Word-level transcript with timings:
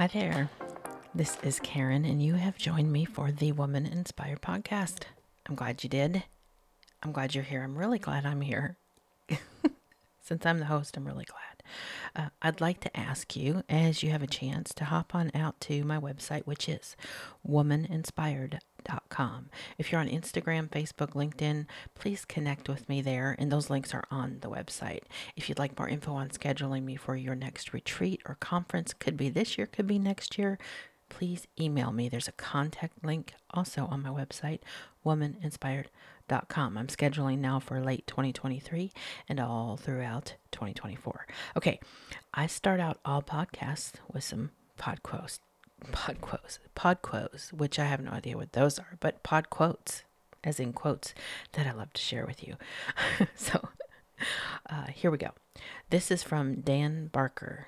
Hi 0.00 0.06
there. 0.06 0.48
This 1.14 1.36
is 1.42 1.60
Karen, 1.60 2.06
and 2.06 2.22
you 2.22 2.32
have 2.32 2.56
joined 2.56 2.90
me 2.90 3.04
for 3.04 3.30
the 3.30 3.52
Woman 3.52 3.84
Inspired 3.84 4.40
podcast. 4.40 5.02
I'm 5.46 5.54
glad 5.54 5.84
you 5.84 5.90
did. 5.90 6.22
I'm 7.02 7.12
glad 7.12 7.34
you're 7.34 7.44
here. 7.44 7.62
I'm 7.62 7.76
really 7.76 7.98
glad 7.98 8.24
I'm 8.24 8.40
here. 8.40 8.78
Since 10.22 10.46
I'm 10.46 10.58
the 10.58 10.64
host, 10.64 10.96
I'm 10.96 11.06
really 11.06 11.26
glad. 11.26 11.62
Uh, 12.16 12.30
I'd 12.40 12.62
like 12.62 12.80
to 12.80 12.96
ask 12.98 13.36
you, 13.36 13.62
as 13.68 14.02
you 14.02 14.08
have 14.08 14.22
a 14.22 14.26
chance, 14.26 14.72
to 14.76 14.86
hop 14.86 15.14
on 15.14 15.30
out 15.34 15.60
to 15.60 15.84
my 15.84 15.98
website, 15.98 16.46
which 16.46 16.66
is 16.66 16.96
If 19.78 19.90
you're 19.90 20.00
on 20.00 20.08
Instagram, 20.08 20.68
Facebook, 20.68 21.12
LinkedIn, 21.14 21.66
please 21.94 22.24
connect 22.24 22.68
with 22.68 22.88
me 22.88 23.02
there, 23.02 23.36
and 23.38 23.50
those 23.50 23.70
links 23.70 23.94
are 23.94 24.04
on 24.10 24.38
the 24.40 24.50
website. 24.50 25.02
If 25.36 25.48
you'd 25.48 25.58
like 25.58 25.78
more 25.78 25.88
info 25.88 26.12
on 26.14 26.30
scheduling 26.30 26.84
me 26.84 26.96
for 26.96 27.16
your 27.16 27.34
next 27.34 27.72
retreat 27.72 28.22
or 28.26 28.36
conference, 28.36 28.94
could 28.94 29.16
be 29.16 29.28
this 29.28 29.58
year, 29.58 29.66
could 29.66 29.86
be 29.86 29.98
next 29.98 30.38
year, 30.38 30.58
please 31.10 31.46
email 31.60 31.92
me. 31.92 32.08
There's 32.08 32.28
a 32.28 32.32
contact 32.32 33.04
link 33.04 33.34
also 33.50 33.86
on 33.86 34.02
my 34.02 34.08
website, 34.10 34.60
womaninspired.com. 35.04 36.78
I'm 36.78 36.86
scheduling 36.86 37.38
now 37.38 37.60
for 37.60 37.80
late 37.80 38.06
2023 38.06 38.90
and 39.28 39.38
all 39.38 39.76
throughout 39.76 40.36
2024. 40.52 41.26
Okay, 41.56 41.78
I 42.32 42.46
start 42.46 42.80
out 42.80 42.98
all 43.04 43.22
podcasts 43.22 43.94
with 44.12 44.24
some 44.24 44.50
pod 44.78 45.02
quotes, 45.02 45.40
pod 45.92 46.20
quotes, 46.20 46.58
pod 46.74 47.02
quotes, 47.02 47.52
which 47.52 47.78
I 47.78 47.84
have 47.84 48.00
no 48.00 48.12
idea 48.12 48.36
what 48.36 48.52
those 48.52 48.78
are, 48.78 48.96
but 49.00 49.22
pod 49.22 49.50
quotes, 49.50 50.02
as 50.44 50.60
in 50.60 50.72
quotes, 50.72 51.14
that 51.52 51.66
I 51.66 51.72
love 51.72 51.92
to 51.92 52.00
share 52.00 52.26
with 52.26 52.46
you. 52.46 52.56
so 53.34 53.68
uh, 54.68 54.86
here 54.86 55.10
we 55.10 55.18
go. 55.18 55.30
This 55.90 56.10
is 56.10 56.22
from 56.22 56.60
Dan 56.60 57.08
Barker. 57.08 57.66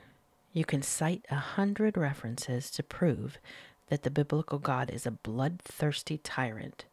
You 0.53 0.65
can 0.65 0.83
cite 0.83 1.25
a 1.31 1.37
hundred 1.37 1.97
references 1.97 2.71
to 2.73 2.83
prove 2.83 3.39
that 3.89 4.03
the 4.03 4.11
biblical 4.11 4.59
God 4.59 4.91
is 4.91 5.07
a 5.07 5.11
bloodthirsty 5.11 6.19
tyrant. 6.19 6.85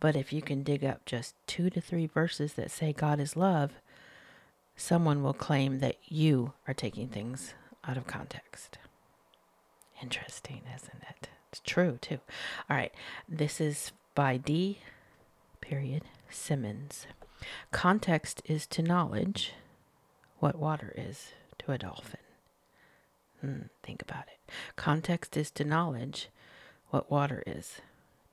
But 0.00 0.16
if 0.16 0.32
you 0.32 0.42
can 0.42 0.62
dig 0.62 0.84
up 0.84 1.04
just 1.06 1.34
two 1.46 1.70
to 1.70 1.80
three 1.80 2.06
verses 2.06 2.54
that 2.54 2.70
say 2.70 2.92
God 2.92 3.20
is 3.20 3.36
love, 3.36 3.72
someone 4.76 5.22
will 5.22 5.34
claim 5.34 5.78
that 5.78 5.96
you 6.06 6.54
are 6.66 6.74
taking 6.74 7.08
things 7.08 7.54
out 7.86 7.96
of 7.96 8.06
context. 8.06 8.78
Interesting, 10.02 10.62
isn't 10.74 11.02
it? 11.08 11.28
It's 11.50 11.60
true, 11.64 11.98
too. 12.00 12.18
All 12.68 12.76
right, 12.76 12.92
this 13.28 13.60
is 13.60 13.92
by 14.14 14.36
D. 14.36 14.78
Period 15.60 16.02
Simmons. 16.28 17.06
Context 17.70 18.42
is 18.44 18.66
to 18.68 18.82
knowledge 18.82 19.52
what 20.40 20.58
water 20.58 20.92
is 20.96 21.32
to 21.58 21.72
a 21.72 21.78
dolphin. 21.78 22.20
Hmm, 23.40 23.62
think 23.82 24.02
about 24.02 24.24
it. 24.28 24.52
Context 24.76 25.36
is 25.36 25.50
to 25.52 25.64
knowledge 25.64 26.28
what 26.90 27.10
water 27.10 27.42
is 27.46 27.80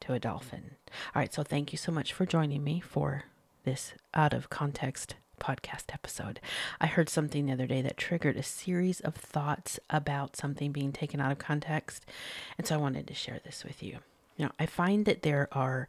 to 0.01 0.13
a 0.13 0.19
dolphin. 0.19 0.71
All 1.15 1.19
right, 1.21 1.33
so 1.33 1.43
thank 1.43 1.71
you 1.71 1.77
so 1.77 1.91
much 1.91 2.13
for 2.13 2.25
joining 2.25 2.63
me 2.63 2.79
for 2.79 3.25
this 3.63 3.93
out 4.13 4.33
of 4.33 4.49
context 4.49 5.15
podcast 5.39 5.93
episode. 5.93 6.39
I 6.79 6.87
heard 6.87 7.09
something 7.09 7.45
the 7.45 7.53
other 7.53 7.67
day 7.67 7.81
that 7.81 7.97
triggered 7.97 8.37
a 8.37 8.43
series 8.43 8.99
of 8.99 9.15
thoughts 9.15 9.79
about 9.89 10.35
something 10.35 10.71
being 10.71 10.91
taken 10.91 11.19
out 11.19 11.31
of 11.31 11.39
context, 11.39 12.05
and 12.57 12.67
so 12.67 12.75
I 12.75 12.79
wanted 12.79 13.07
to 13.07 13.13
share 13.13 13.39
this 13.43 13.63
with 13.63 13.81
you. 13.81 13.99
Know, 14.37 14.51
I 14.57 14.67
find 14.67 15.05
that 15.05 15.23
there 15.23 15.49
are 15.51 15.87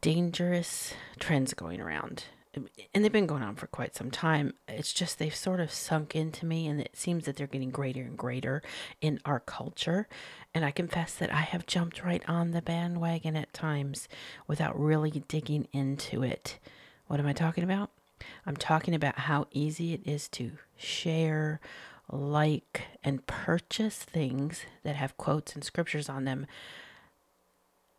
dangerous 0.00 0.94
trends 1.18 1.54
going 1.54 1.80
around 1.80 2.24
um, 2.56 2.68
and 2.94 3.04
they've 3.04 3.12
been 3.12 3.26
going 3.26 3.42
on 3.42 3.56
for 3.56 3.66
quite 3.66 3.94
some 3.94 4.10
time. 4.10 4.54
It's 4.68 4.92
just 4.92 5.18
they've 5.18 5.34
sort 5.34 5.60
of 5.60 5.70
sunk 5.72 6.14
into 6.14 6.46
me, 6.46 6.66
and 6.66 6.80
it 6.80 6.96
seems 6.96 7.24
that 7.24 7.36
they're 7.36 7.46
getting 7.46 7.70
greater 7.70 8.02
and 8.02 8.16
greater 8.16 8.62
in 9.00 9.20
our 9.24 9.40
culture. 9.40 10.08
And 10.54 10.64
I 10.64 10.70
confess 10.70 11.14
that 11.14 11.32
I 11.32 11.40
have 11.40 11.66
jumped 11.66 12.04
right 12.04 12.22
on 12.28 12.52
the 12.52 12.62
bandwagon 12.62 13.36
at 13.36 13.52
times 13.52 14.08
without 14.46 14.78
really 14.78 15.24
digging 15.28 15.68
into 15.72 16.22
it. 16.22 16.58
What 17.06 17.20
am 17.20 17.26
I 17.26 17.32
talking 17.32 17.64
about? 17.64 17.90
I'm 18.46 18.56
talking 18.56 18.94
about 18.94 19.20
how 19.20 19.46
easy 19.50 19.92
it 19.92 20.02
is 20.04 20.28
to 20.30 20.52
share, 20.76 21.60
like, 22.10 22.82
and 23.02 23.26
purchase 23.26 23.96
things 23.96 24.64
that 24.82 24.96
have 24.96 25.16
quotes 25.16 25.54
and 25.54 25.64
scriptures 25.64 26.08
on 26.08 26.24
them 26.24 26.46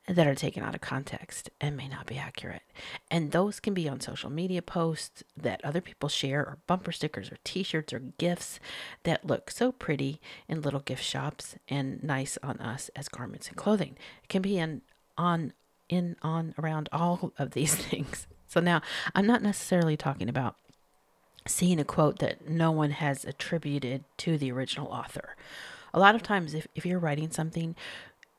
that 0.08 0.28
are 0.28 0.36
taken 0.36 0.64
out 0.64 0.76
of 0.76 0.82
context 0.82 1.50
and 1.60 1.76
may 1.76 1.88
not 1.88 2.06
be 2.06 2.18
accurate. 2.18 2.62
And 3.10 3.32
those 3.32 3.60
can 3.60 3.74
be 3.74 3.90
on 3.90 4.00
social 4.00 4.30
media 4.30 4.62
posts 4.62 5.24
that 5.36 5.64
other 5.64 5.82
people 5.82 6.10
share, 6.10 6.42
or 6.42 6.60
bumper 6.68 6.92
stickers, 6.92 7.32
or 7.32 7.38
t 7.44 7.64
shirts, 7.64 7.92
or 7.92 8.00
gifts 8.00 8.60
that 9.04 9.26
look 9.26 9.50
so 9.50 9.72
pretty 9.72 10.22
in 10.48 10.62
little 10.62 10.80
gift 10.80 11.04
shops 11.04 11.56
and 11.68 12.04
nice 12.04 12.38
on 12.44 12.60
us 12.60 12.90
as 12.96 13.08
garments 13.08 13.48
and 13.48 13.58
clothing. 13.58 13.98
It 14.24 14.30
can 14.30 14.42
be 14.42 14.60
in, 14.60 14.82
on, 15.18 15.54
in, 15.90 16.16
on, 16.22 16.54
around 16.60 16.88
all 16.92 17.34
of 17.40 17.52
these 17.52 17.74
things. 17.76 18.28
So 18.56 18.62
now 18.62 18.82
I'm 19.14 19.28
not 19.28 19.44
necessarily 19.44 19.98
talking 19.98 20.30
about 20.30 20.56
seeing 21.46 21.78
a 21.78 21.84
quote 21.84 22.20
that 22.20 22.48
no 22.48 22.72
one 22.72 22.92
has 22.92 23.26
attributed 23.26 24.06
to 24.20 24.38
the 24.38 24.50
original 24.50 24.88
author. 24.88 25.36
A 25.94 26.00
lot 26.00 26.16
of 26.16 26.24
times, 26.24 26.54
if, 26.54 26.66
if 26.74 26.86
you're 26.86 26.98
writing 26.98 27.30
something, 27.32 27.76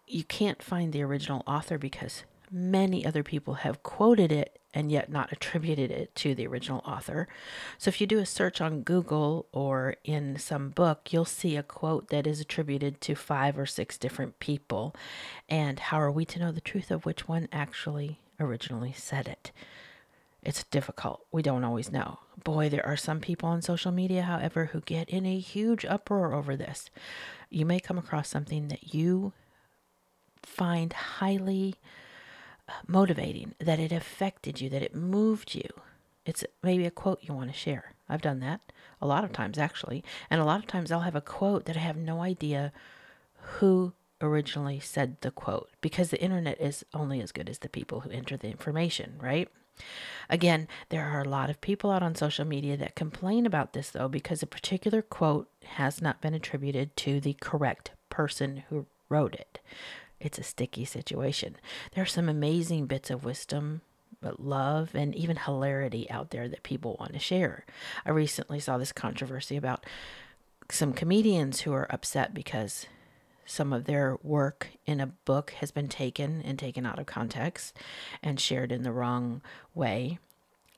you 0.06 0.24
can't 0.24 0.62
find 0.62 0.94
the 0.94 1.02
original 1.02 1.42
author 1.46 1.76
because 1.76 2.24
many 2.50 3.04
other 3.04 3.22
people 3.22 3.54
have 3.54 3.82
quoted 3.82 4.32
it 4.32 4.58
and 4.72 4.90
yet 4.90 5.12
not 5.12 5.32
attributed 5.32 5.90
it 5.90 6.14
to 6.14 6.34
the 6.34 6.46
original 6.46 6.80
author. 6.86 7.28
So 7.76 7.90
if 7.90 8.00
you 8.00 8.06
do 8.06 8.18
a 8.18 8.24
search 8.24 8.62
on 8.62 8.80
Google 8.80 9.44
or 9.52 9.96
in 10.02 10.38
some 10.38 10.70
book, 10.70 11.12
you'll 11.12 11.26
see 11.26 11.56
a 11.56 11.62
quote 11.62 12.08
that 12.08 12.26
is 12.26 12.40
attributed 12.40 13.02
to 13.02 13.14
five 13.14 13.58
or 13.58 13.66
six 13.66 13.98
different 13.98 14.40
people. 14.40 14.96
And 15.46 15.78
how 15.78 16.00
are 16.00 16.10
we 16.10 16.24
to 16.24 16.38
know 16.38 16.52
the 16.52 16.62
truth 16.62 16.90
of 16.90 17.04
which 17.04 17.28
one 17.28 17.50
actually 17.52 18.20
originally 18.40 18.94
said 18.96 19.28
it? 19.28 19.52
It's 20.46 20.62
difficult. 20.62 21.26
We 21.32 21.42
don't 21.42 21.64
always 21.64 21.90
know. 21.90 22.20
Boy, 22.44 22.68
there 22.68 22.86
are 22.86 22.96
some 22.96 23.18
people 23.18 23.48
on 23.48 23.62
social 23.62 23.90
media, 23.90 24.22
however, 24.22 24.66
who 24.66 24.80
get 24.80 25.10
in 25.10 25.26
a 25.26 25.40
huge 25.40 25.84
uproar 25.84 26.32
over 26.32 26.54
this. 26.54 26.88
You 27.50 27.66
may 27.66 27.80
come 27.80 27.98
across 27.98 28.28
something 28.28 28.68
that 28.68 28.94
you 28.94 29.32
find 30.40 30.92
highly 30.92 31.74
uh, 32.68 32.74
motivating, 32.86 33.56
that 33.58 33.80
it 33.80 33.90
affected 33.90 34.60
you, 34.60 34.70
that 34.70 34.84
it 34.84 34.94
moved 34.94 35.56
you. 35.56 35.68
It's 36.24 36.44
maybe 36.62 36.86
a 36.86 36.92
quote 36.92 37.24
you 37.24 37.34
want 37.34 37.50
to 37.50 37.58
share. 37.58 37.94
I've 38.08 38.22
done 38.22 38.38
that 38.38 38.60
a 39.02 39.06
lot 39.06 39.24
of 39.24 39.32
times, 39.32 39.58
actually. 39.58 40.04
And 40.30 40.40
a 40.40 40.44
lot 40.44 40.60
of 40.60 40.68
times 40.68 40.92
I'll 40.92 41.00
have 41.00 41.16
a 41.16 41.20
quote 41.20 41.64
that 41.64 41.76
I 41.76 41.80
have 41.80 41.96
no 41.96 42.22
idea 42.22 42.72
who 43.58 43.94
originally 44.20 44.78
said 44.78 45.16
the 45.22 45.32
quote 45.32 45.70
because 45.80 46.10
the 46.10 46.22
internet 46.22 46.60
is 46.60 46.84
only 46.94 47.20
as 47.20 47.32
good 47.32 47.48
as 47.48 47.58
the 47.58 47.68
people 47.68 48.00
who 48.00 48.10
enter 48.10 48.36
the 48.36 48.48
information, 48.48 49.14
right? 49.20 49.48
Again, 50.28 50.68
there 50.88 51.08
are 51.08 51.20
a 51.20 51.28
lot 51.28 51.50
of 51.50 51.60
people 51.60 51.90
out 51.90 52.02
on 52.02 52.14
social 52.14 52.44
media 52.44 52.76
that 52.76 52.96
complain 52.96 53.46
about 53.46 53.72
this 53.72 53.90
though 53.90 54.08
because 54.08 54.42
a 54.42 54.46
particular 54.46 55.02
quote 55.02 55.48
has 55.64 56.02
not 56.02 56.20
been 56.20 56.34
attributed 56.34 56.96
to 56.96 57.20
the 57.20 57.34
correct 57.40 57.92
person 58.10 58.64
who 58.68 58.86
wrote 59.08 59.34
it 59.34 59.60
it's 60.20 60.38
a 60.38 60.42
sticky 60.42 60.84
situation. 60.84 61.56
There 61.92 62.02
are 62.02 62.06
some 62.06 62.28
amazing 62.28 62.86
bits 62.86 63.10
of 63.10 63.24
wisdom, 63.24 63.82
but 64.20 64.40
love, 64.40 64.94
and 64.94 65.14
even 65.14 65.36
hilarity 65.36 66.10
out 66.10 66.30
there 66.30 66.48
that 66.48 66.62
people 66.62 66.96
want 66.98 67.12
to 67.12 67.18
share. 67.18 67.64
I 68.04 68.10
recently 68.10 68.58
saw 68.60 68.78
this 68.78 68.92
controversy 68.92 69.56
about 69.56 69.84
some 70.70 70.92
comedians 70.92 71.60
who 71.60 71.72
are 71.72 71.86
upset 71.90 72.34
because 72.34 72.86
some 73.46 73.72
of 73.72 73.84
their 73.84 74.18
work 74.22 74.68
in 74.84 75.00
a 75.00 75.06
book 75.06 75.52
has 75.52 75.70
been 75.70 75.88
taken 75.88 76.42
and 76.42 76.58
taken 76.58 76.84
out 76.84 76.98
of 76.98 77.06
context 77.06 77.76
and 78.22 78.38
shared 78.38 78.72
in 78.72 78.82
the 78.82 78.92
wrong 78.92 79.40
way, 79.74 80.18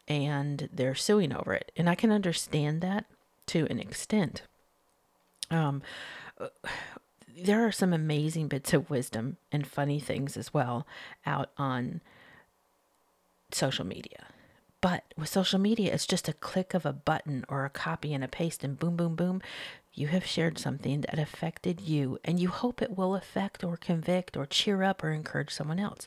and 0.07 0.69
they're 0.73 0.95
suing 0.95 1.33
over 1.33 1.55
it. 1.55 1.73
And 1.77 1.89
I 1.89 1.95
can 1.95 2.13
understand 2.13 2.81
that 2.83 3.07
to 3.47 3.67
an 3.71 3.81
extent. 3.81 4.43
Um, 5.51 5.83
there 7.37 7.67
are 7.67 7.73
some 7.73 7.93
amazing 7.93 8.49
bits 8.49 8.73
of 8.73 8.91
wisdom 8.91 9.37
and 9.51 9.67
funny 9.67 10.01
things 10.01 10.37
as 10.37 10.53
well 10.53 10.87
out 11.25 11.51
on 11.57 12.01
social 13.51 13.87
media. 13.87 14.27
But 14.81 15.03
with 15.17 15.29
social 15.29 15.59
media, 15.59 15.93
it's 15.93 16.07
just 16.07 16.29
a 16.29 16.33
click 16.33 16.73
of 16.73 16.87
a 16.87 16.93
button 16.93 17.45
or 17.49 17.65
a 17.65 17.71
copy 17.71 18.15
and 18.15 18.23
a 18.23 18.29
paste, 18.29 18.63
and 18.63 18.79
boom, 18.79 18.97
boom, 18.97 19.17
boom, 19.17 19.43
you 19.95 20.09
have 20.09 20.25
shared 20.25 20.59
something 20.59 21.03
that 21.03 21.19
affected 21.19 21.81
you, 21.81 22.19
and 22.25 22.39
you 22.39 22.49
hope 22.49 22.81
it 22.81 22.97
will 22.97 23.15
affect 23.15 23.65
or 23.65 23.77
convict 23.77 24.37
or 24.37 24.47
cheer 24.47 24.83
up 24.83 25.03
or 25.03 25.11
encourage 25.11 25.51
someone 25.51 25.79
else. 25.79 26.07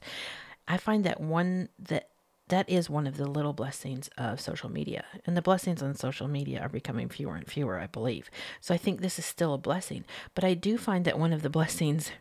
I 0.68 0.78
find 0.78 1.04
that 1.04 1.20
one 1.20 1.70
that 1.80 2.10
that 2.52 2.70
is 2.70 2.90
one 2.90 3.08
of 3.08 3.16
the 3.16 3.28
little 3.28 3.54
blessings 3.54 4.10
of 4.18 4.42
social 4.42 4.70
media. 4.70 5.06
And 5.26 5.38
the 5.38 5.42
blessings 5.42 5.82
on 5.82 5.96
social 5.96 6.28
media 6.28 6.60
are 6.60 6.68
becoming 6.68 7.08
fewer 7.08 7.36
and 7.36 7.48
fewer, 7.48 7.80
I 7.80 7.88
believe. 7.88 8.30
So 8.60 8.74
I 8.74 8.78
think 8.78 9.00
this 9.00 9.18
is 9.18 9.26
still 9.26 9.54
a 9.54 9.58
blessing. 9.58 10.04
But 10.36 10.44
I 10.44 10.54
do 10.54 10.78
find 10.78 11.06
that 11.06 11.18
one 11.18 11.32
of 11.32 11.44
the 11.44 11.50
blessings 11.58 12.12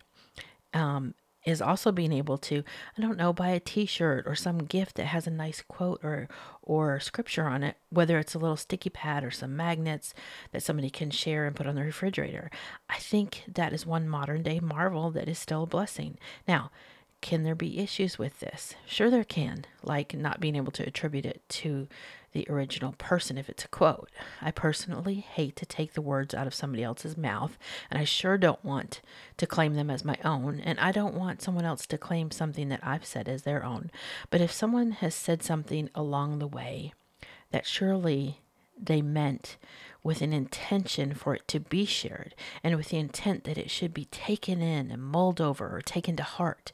um, 0.73 1.15
is 1.45 1.63
also 1.63 1.91
being 1.91 2.13
able 2.13 2.37
to 2.39 2.63
i 2.99 3.01
don't 3.01 3.17
know 3.17 3.33
buy 3.33 3.49
a 3.49 3.61
t-shirt 3.61 4.25
or 4.27 4.35
some 4.35 4.59
gift 4.59 4.97
that 4.97 5.07
has 5.07 5.27
a 5.27 5.31
nice 5.31 5.63
quote 5.67 6.01
or 6.03 6.29
or 6.63 7.01
scripture 7.01 7.47
on 7.47 7.63
it 7.63 7.77
whether 7.91 8.19
it's 8.19 8.35
a 8.35 8.39
little 8.39 8.57
sticky 8.57 8.91
pad 8.91 9.25
or 9.25 9.31
some 9.31 9.57
magnets 9.57 10.15
that 10.53 10.63
somebody 10.63 10.91
can 10.91 11.11
share 11.11 11.47
and 11.47 11.57
put 11.57 11.67
on 11.67 11.75
the 11.75 11.83
refrigerator. 11.83 12.51
I 12.89 12.99
think 12.99 13.45
that 13.53 13.73
is 13.73 13.87
one 13.87 14.09
modern 14.09 14.43
day 14.43 14.61
marvel 14.61 15.11
that 15.13 15.29
is 15.29 15.39
still 15.39 15.65
a 15.65 15.67
blessing. 15.67 16.19
Now 16.47 16.71
can 17.21 17.43
there 17.43 17.55
be 17.55 17.79
issues 17.79 18.19
with 18.19 18.41
this? 18.41 18.75
Sure, 18.87 19.11
there 19.11 19.25
can, 19.25 19.67
like 19.83 20.15
not 20.15 20.41
being 20.41 20.57
able 20.57 20.73
to 20.73 20.87
attribute 20.87 21.27
it 21.27 21.43
to 21.49 21.89
the 22.33 22.47
original 22.49 22.93
person 22.93 23.37
if 23.37 23.49
it's 23.49 23.65
a 23.65 23.69
quote. 23.69 24.09
I 24.41 24.51
personally 24.51 25.17
hate 25.17 25.57
to 25.57 25.67
take 25.67 25.95
the 25.95 26.03
words 26.03 26.35
out 26.35 26.47
of 26.47 26.55
somebody 26.55 26.83
else's 26.83 27.17
mouth, 27.17 27.59
and 27.91 27.99
I 27.99 28.05
sure 28.05 28.39
don't 28.39 28.65
want 28.65 29.01
to 29.37 29.47
claim 29.47 29.75
them 29.75 29.91
as 29.91 30.05
my 30.05 30.17
own, 30.25 30.61
and 30.61 30.79
I 30.79 30.93
don't 30.93 31.15
want 31.15 31.43
someone 31.43 31.65
else 31.65 31.87
to 31.87 31.99
claim 31.99 32.31
something 32.31 32.69
that 32.69 32.81
I've 32.83 33.05
said 33.05 33.29
as 33.29 33.43
their 33.43 33.65
own. 33.65 33.91
But 34.31 34.41
if 34.41 34.53
someone 34.53 34.93
has 34.93 35.15
said 35.15 35.43
something 35.43 35.91
along 35.95 36.39
the 36.39 36.47
way 36.47 36.93
that 37.51 37.67
surely 37.67 38.41
they 38.81 39.03
meant 39.03 39.57
with 40.03 40.23
an 40.23 40.33
intention 40.33 41.15
for 41.15 41.35
it 41.35 41.47
to 41.49 41.61
be 41.61 41.85
shared 41.85 42.35
and 42.65 42.77
with 42.77 42.89
the 42.89 42.97
intent 42.97 43.45
that 43.45 43.59
it 43.59 43.71
should 43.71 43.93
be 43.93 44.07
taken 44.07 44.63
in 44.63 44.91
and 44.91 45.03
mulled 45.03 45.41
over 45.41 45.77
or 45.77 45.83
taken 45.83 46.17
to 46.17 46.23
heart 46.23 46.73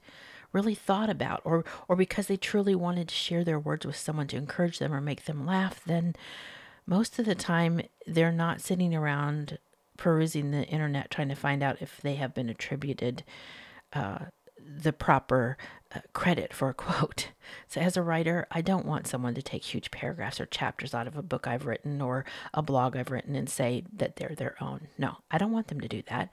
really 0.53 0.75
thought 0.75 1.11
about 1.11 1.41
or 1.45 1.65
or 1.89 1.97
because 1.97 2.27
they 2.27 2.37
truly 2.37 2.75
wanted 2.75 3.09
to 3.09 3.15
share 3.15 3.45
their 3.45 3.59
words 3.59 3.85
with 3.85 3.97
someone 3.97 4.27
to 4.27 4.37
encourage 4.37 4.79
them 4.79 4.93
or 4.93 5.01
make 5.01 5.25
them 5.25 5.47
laugh 5.47 5.83
then 5.85 6.15
most 6.87 7.19
of 7.19 7.27
the 7.27 7.35
time 7.35 7.81
they're 8.07 8.33
not 8.33 8.61
sitting 8.61 8.95
around 8.95 9.59
perusing 9.97 10.51
the 10.51 10.65
internet 10.65 11.11
trying 11.11 11.29
to 11.29 11.35
find 11.35 11.63
out 11.63 11.81
if 11.81 12.01
they 12.01 12.15
have 12.15 12.35
been 12.35 12.49
attributed 12.49 13.25
uh, 13.93 14.19
the 14.67 14.93
proper 14.93 15.57
uh, 15.95 16.01
credit 16.13 16.53
for 16.53 16.69
a 16.69 16.75
quote. 16.75 17.31
So, 17.69 17.81
as 17.81 17.97
a 17.97 18.03
writer, 18.03 18.49
I 18.51 18.61
don't 18.61 18.87
want 18.87 19.07
someone 19.07 19.35
to 19.35 19.43
take 19.43 19.63
huge 19.63 19.93
paragraphs 19.93 20.41
or 20.41 20.47
chapters 20.47 20.95
out 20.95 21.07
of 21.07 21.17
a 21.17 21.23
book 21.23 21.47
I've 21.47 21.65
written 21.65 22.01
or 22.01 22.25
a 22.53 22.61
blog 22.61 22.97
I've 22.97 23.13
written 23.13 23.37
and 23.37 23.49
say 23.49 23.85
that 23.93 24.17
they're 24.17 24.35
their 24.37 24.57
own. 24.61 24.89
No, 24.99 25.19
I 25.31 25.39
don't 25.39 25.53
want 25.53 25.69
them 25.69 25.81
to 25.81 25.87
do 25.87 26.03
that. 26.09 26.31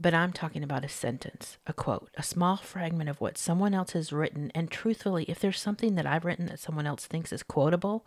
But 0.00 0.14
I'm 0.14 0.32
talking 0.32 0.62
about 0.62 0.84
a 0.84 0.88
sentence, 0.88 1.58
a 1.66 1.72
quote, 1.72 2.10
a 2.16 2.22
small 2.22 2.56
fragment 2.56 3.10
of 3.10 3.20
what 3.20 3.36
someone 3.36 3.74
else 3.74 3.92
has 3.92 4.12
written. 4.12 4.52
And 4.54 4.70
truthfully, 4.70 5.24
if 5.24 5.40
there's 5.40 5.60
something 5.60 5.96
that 5.96 6.06
I've 6.06 6.24
written 6.24 6.46
that 6.46 6.60
someone 6.60 6.86
else 6.86 7.06
thinks 7.06 7.32
is 7.32 7.42
quotable, 7.42 8.06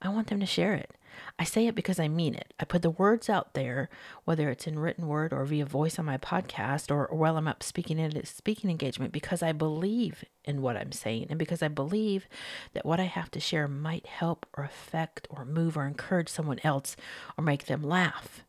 I 0.00 0.08
want 0.08 0.28
them 0.28 0.40
to 0.40 0.46
share 0.46 0.72
it. 0.72 0.90
I 1.38 1.44
say 1.44 1.66
it 1.66 1.74
because 1.74 1.98
I 1.98 2.08
mean 2.08 2.34
it. 2.34 2.54
I 2.58 2.64
put 2.64 2.82
the 2.82 2.90
words 2.90 3.28
out 3.28 3.54
there, 3.54 3.90
whether 4.24 4.48
it's 4.48 4.66
in 4.66 4.78
written 4.78 5.06
word 5.08 5.32
or 5.32 5.44
via 5.44 5.66
voice 5.66 5.98
on 5.98 6.04
my 6.04 6.16
podcast 6.16 6.90
or, 6.90 7.06
or 7.06 7.18
while 7.18 7.36
I'm 7.36 7.48
up 7.48 7.62
speaking 7.62 8.00
at 8.00 8.14
a 8.14 8.24
speaking 8.24 8.70
engagement, 8.70 9.12
because 9.12 9.42
I 9.42 9.52
believe 9.52 10.24
in 10.44 10.62
what 10.62 10.76
I'm 10.76 10.92
saying 10.92 11.26
and 11.28 11.38
because 11.38 11.62
I 11.62 11.68
believe 11.68 12.26
that 12.72 12.86
what 12.86 13.00
I 13.00 13.04
have 13.04 13.30
to 13.32 13.40
share 13.40 13.68
might 13.68 14.06
help 14.06 14.46
or 14.56 14.64
affect 14.64 15.26
or 15.28 15.44
move 15.44 15.76
or 15.76 15.86
encourage 15.86 16.28
someone 16.28 16.60
else 16.64 16.96
or 17.36 17.44
make 17.44 17.66
them 17.66 17.82
laugh 17.82 18.44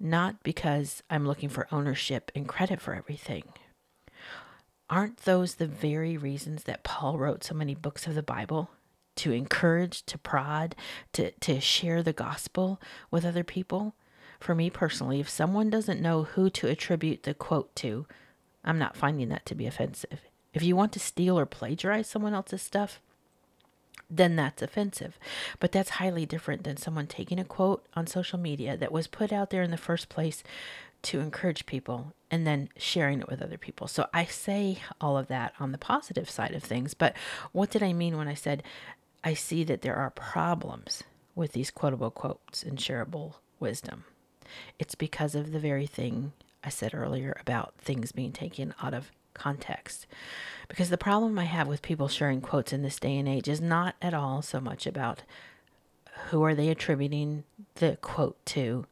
not 0.00 0.42
because 0.42 1.02
I'm 1.10 1.26
looking 1.26 1.48
for 1.48 1.68
ownership 1.72 2.30
and 2.34 2.48
credit 2.48 2.80
for 2.80 2.94
everything. 2.94 3.44
Aren't 4.90 5.18
those 5.18 5.56
the 5.56 5.66
very 5.66 6.16
reasons 6.16 6.64
that 6.64 6.84
Paul 6.84 7.18
wrote 7.18 7.44
so 7.44 7.54
many 7.54 7.74
books 7.74 8.06
of 8.06 8.14
the 8.14 8.22
Bible? 8.22 8.70
To 9.16 9.32
encourage, 9.32 10.04
to 10.06 10.16
prod, 10.16 10.76
to, 11.12 11.32
to 11.32 11.60
share 11.60 12.02
the 12.02 12.12
gospel 12.12 12.80
with 13.10 13.24
other 13.24 13.44
people? 13.44 13.94
For 14.40 14.54
me 14.54 14.70
personally, 14.70 15.20
if 15.20 15.28
someone 15.28 15.68
doesn't 15.68 16.00
know 16.00 16.22
who 16.22 16.48
to 16.50 16.68
attribute 16.68 17.24
the 17.24 17.34
quote 17.34 17.74
to, 17.76 18.06
I'm 18.64 18.78
not 18.78 18.96
finding 18.96 19.28
that 19.30 19.44
to 19.46 19.54
be 19.54 19.66
offensive. 19.66 20.20
If 20.54 20.62
you 20.62 20.76
want 20.76 20.92
to 20.92 21.00
steal 21.00 21.38
or 21.38 21.46
plagiarize 21.46 22.06
someone 22.06 22.34
else's 22.34 22.62
stuff, 22.62 23.00
then 24.10 24.36
that's 24.36 24.62
offensive. 24.62 25.18
But 25.60 25.72
that's 25.72 25.90
highly 25.90 26.26
different 26.26 26.64
than 26.64 26.76
someone 26.76 27.06
taking 27.06 27.38
a 27.38 27.44
quote 27.44 27.86
on 27.94 28.06
social 28.06 28.38
media 28.38 28.76
that 28.76 28.92
was 28.92 29.06
put 29.06 29.32
out 29.32 29.50
there 29.50 29.62
in 29.62 29.70
the 29.70 29.76
first 29.76 30.08
place 30.08 30.42
to 31.02 31.20
encourage 31.20 31.66
people 31.66 32.12
and 32.30 32.46
then 32.46 32.68
sharing 32.76 33.20
it 33.20 33.28
with 33.28 33.42
other 33.42 33.58
people. 33.58 33.86
So 33.86 34.08
I 34.12 34.24
say 34.24 34.78
all 35.00 35.16
of 35.16 35.28
that 35.28 35.54
on 35.60 35.72
the 35.72 35.78
positive 35.78 36.28
side 36.28 36.54
of 36.54 36.62
things. 36.62 36.94
But 36.94 37.14
what 37.52 37.70
did 37.70 37.82
I 37.82 37.92
mean 37.92 38.16
when 38.16 38.28
I 38.28 38.34
said 38.34 38.62
I 39.22 39.34
see 39.34 39.64
that 39.64 39.82
there 39.82 39.96
are 39.96 40.10
problems 40.10 41.04
with 41.34 41.52
these 41.52 41.70
quotable 41.70 42.10
quotes 42.10 42.62
and 42.62 42.78
shareable 42.78 43.34
wisdom? 43.60 44.04
It's 44.78 44.94
because 44.94 45.34
of 45.34 45.52
the 45.52 45.60
very 45.60 45.86
thing 45.86 46.32
I 46.64 46.70
said 46.70 46.94
earlier 46.94 47.36
about 47.40 47.74
things 47.78 48.12
being 48.12 48.32
taken 48.32 48.74
out 48.82 48.94
of 48.94 49.12
context. 49.38 50.06
Because 50.68 50.90
the 50.90 50.98
problem 50.98 51.38
I 51.38 51.44
have 51.44 51.66
with 51.66 51.80
people 51.80 52.08
sharing 52.08 52.40
quotes 52.40 52.72
in 52.72 52.82
this 52.82 52.98
day 52.98 53.16
and 53.16 53.28
age 53.28 53.48
is 53.48 53.60
not 53.60 53.94
at 54.02 54.14
all 54.14 54.42
so 54.42 54.60
much 54.60 54.86
about 54.86 55.22
who 56.26 56.42
are 56.42 56.54
they 56.54 56.68
attributing 56.68 57.44
the 57.76 57.96
quote 58.00 58.44
to. 58.46 58.86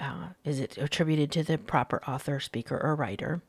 Uh, 0.00 0.28
is 0.44 0.58
it 0.58 0.76
attributed 0.76 1.30
to 1.32 1.42
the 1.42 1.58
proper 1.58 2.02
author, 2.06 2.40
speaker, 2.40 2.78
or 2.82 2.94
writer? 2.94 3.40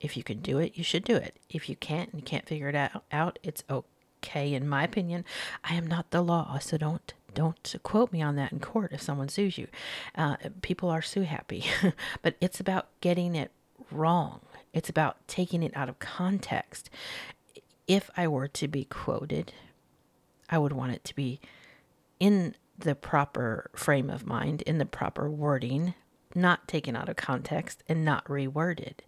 If 0.00 0.16
you 0.16 0.24
can 0.24 0.40
do 0.40 0.58
it, 0.58 0.72
you 0.74 0.82
should 0.84 1.04
do 1.04 1.14
it. 1.14 1.36
If 1.48 1.68
you 1.68 1.76
can't 1.76 2.10
and 2.12 2.20
you 2.20 2.24
can't 2.24 2.46
figure 2.46 2.68
it 2.68 2.74
out, 2.74 3.04
out 3.12 3.38
it's 3.42 3.62
okay. 3.70 4.52
In 4.52 4.68
my 4.68 4.82
opinion, 4.82 5.24
I 5.64 5.74
am 5.74 5.86
not 5.86 6.10
the 6.10 6.22
law, 6.22 6.58
so 6.58 6.76
don't 6.76 7.14
don't 7.34 7.74
quote 7.82 8.12
me 8.12 8.20
on 8.20 8.36
that 8.36 8.52
in 8.52 8.60
court 8.60 8.92
if 8.92 9.00
someone 9.00 9.28
sues 9.28 9.56
you. 9.56 9.68
Uh, 10.14 10.36
people 10.60 10.90
are 10.90 11.00
sue 11.00 11.22
happy, 11.22 11.64
but 12.22 12.36
it's 12.40 12.60
about 12.60 12.88
getting 13.00 13.34
it 13.34 13.52
wrong. 13.90 14.40
It's 14.72 14.88
about 14.88 15.26
taking 15.28 15.62
it 15.62 15.76
out 15.76 15.88
of 15.88 15.98
context. 15.98 16.90
If 17.86 18.10
I 18.16 18.26
were 18.28 18.48
to 18.48 18.68
be 18.68 18.84
quoted, 18.84 19.52
I 20.48 20.58
would 20.58 20.72
want 20.72 20.92
it 20.92 21.04
to 21.04 21.14
be 21.14 21.40
in 22.18 22.54
the 22.78 22.94
proper 22.94 23.70
frame 23.74 24.08
of 24.10 24.26
mind, 24.26 24.62
in 24.62 24.78
the 24.78 24.86
proper 24.86 25.30
wording, 25.30 25.94
not 26.34 26.66
taken 26.68 26.96
out 26.96 27.08
of 27.08 27.16
context 27.16 27.82
and 27.88 28.04
not 28.04 28.24
reworded. 28.26 29.00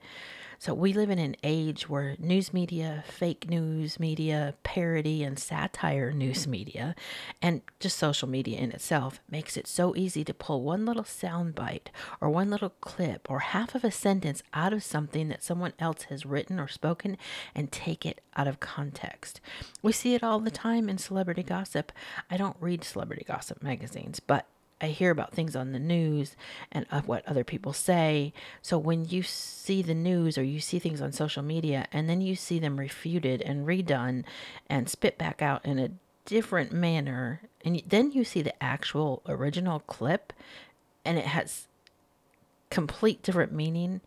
So 0.64 0.72
we 0.72 0.94
live 0.94 1.11
in 1.11 1.19
an 1.19 1.37
age 1.43 1.90
where 1.90 2.16
news 2.19 2.55
media, 2.55 3.05
fake 3.06 3.50
news 3.50 4.00
media, 4.00 4.55
parody 4.62 5.22
and 5.22 5.38
satire 5.38 6.11
news 6.11 6.46
hmm. 6.46 6.52
media, 6.52 6.94
and 7.43 7.61
just 7.81 7.99
social 7.99 8.26
media 8.26 8.58
in 8.58 8.72
itself 8.72 9.20
makes 9.31 9.58
it 9.58 9.66
so 9.66 9.94
easy 9.94 10.25
to 10.25 10.32
pull 10.32 10.62
one 10.62 10.87
little 10.87 11.02
soundbite 11.02 11.88
or 12.19 12.31
one 12.31 12.49
little 12.49 12.70
clip 12.81 13.31
or 13.31 13.40
half 13.40 13.75
of 13.75 13.84
a 13.84 13.90
sentence 13.90 14.43
out 14.55 14.72
of 14.72 14.82
something 14.82 15.28
that 15.28 15.43
someone 15.43 15.75
else 15.78 16.05
has 16.05 16.25
written 16.25 16.58
or 16.58 16.66
spoken 16.66 17.19
and 17.55 17.70
take 17.70 18.06
it 18.06 18.22
out 18.34 18.49
of 18.49 18.58
context. 18.58 19.43
We 19.82 19.93
see 19.93 20.14
it 20.14 20.25
all 20.25 20.40
the 20.40 20.50
time 20.50 20.88
in 20.88 20.96
celebrity 20.96 21.43
gossip. 21.43 21.93
I 22.31 22.38
don't 22.38 22.56
read 22.58 22.85
celebrity 22.85 23.26
gossip 23.28 23.62
magazines, 23.62 24.18
but 24.18 24.47
I 24.81 24.88
hear 24.88 25.11
about 25.11 25.33
things 25.33 25.57
on 25.57 25.73
the 25.73 25.78
news 25.78 26.37
and 26.71 26.87
of 26.90 27.09
what 27.09 27.26
other 27.26 27.45
people 27.45 27.73
say. 27.73 28.33
So 28.61 28.76
when 28.76 29.04
you 29.04 29.23
see 29.23 29.83
the 29.83 29.95
news 29.95 30.37
or 30.37 30.43
you 30.43 30.61
see 30.61 30.78
things 30.78 31.00
on 31.00 31.12
social 31.12 31.43
media 31.43 31.87
and 31.93 32.09
then 32.09 32.21
you 32.21 32.35
see 32.37 32.59
them 32.59 32.78
refuted 32.78 33.40
and 33.43 33.66
redone 33.66 34.25
and 34.69 34.88
spit 34.88 35.16
back 35.16 35.40
out 35.40 35.64
in 35.64 35.78
a 35.78 35.90
different 36.26 36.73
manner 36.73 37.43
and 37.64 37.83
then 37.87 38.11
you 38.11 38.25
see 38.25 38.43
the 38.43 38.62
actual 38.62 39.23
original 39.28 39.81
clip 39.81 40.33
and 41.04 41.19
it 41.19 41.26
has 41.26 41.66
complete 42.71 43.23
different 43.23 43.52
meaning 43.52 44.00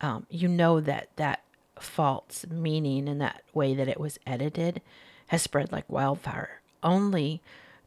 um, 0.00 0.26
you 0.28 0.46
know 0.46 0.80
that 0.80 1.08
that 1.16 1.42
false 1.80 2.44
meaning 2.50 3.08
and 3.08 3.20
that 3.20 3.42
way 3.54 3.74
that 3.74 3.88
it 3.88 3.98
was 3.98 4.18
edited 4.26 4.82
has 5.28 5.42
spread 5.42 5.72
like 5.72 5.88
wildfire 5.88 6.60
only 6.82 7.40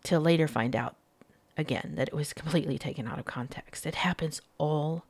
to 0.04 0.20
later 0.20 0.48
find 0.48 0.76
out 0.76 0.96
again, 1.58 1.94
that 1.96 2.10
it 2.10 2.14
was 2.14 2.34
completely 2.34 2.78
taken 2.78 3.08
out 3.08 3.20
of 3.20 3.26
context. 3.26 3.86
It 3.86 3.96
happens 3.96 4.42
all 4.58 5.06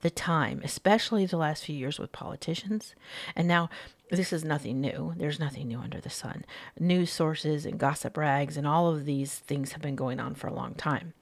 the 0.00 0.10
time, 0.10 0.60
especially 0.62 1.26
the 1.26 1.36
last 1.36 1.64
few 1.64 1.74
years 1.74 1.98
with 1.98 2.12
politicians. 2.12 2.94
And 3.34 3.48
now, 3.48 3.70
this 4.10 4.32
is 4.32 4.44
nothing 4.44 4.80
new. 4.80 5.14
There's 5.16 5.40
nothing 5.40 5.68
new 5.68 5.80
under 5.80 6.00
the 6.00 6.10
sun. 6.10 6.44
News 6.78 7.10
sources 7.10 7.66
and 7.66 7.78
gossip 7.78 8.16
rags 8.16 8.56
and 8.56 8.66
all 8.66 8.88
of 8.88 9.04
these 9.04 9.34
things 9.34 9.72
have 9.72 9.82
been 9.82 9.96
going 9.96 10.20
on 10.20 10.34
for 10.34 10.46
a 10.46 10.54
long 10.54 10.74
time. 10.74 11.12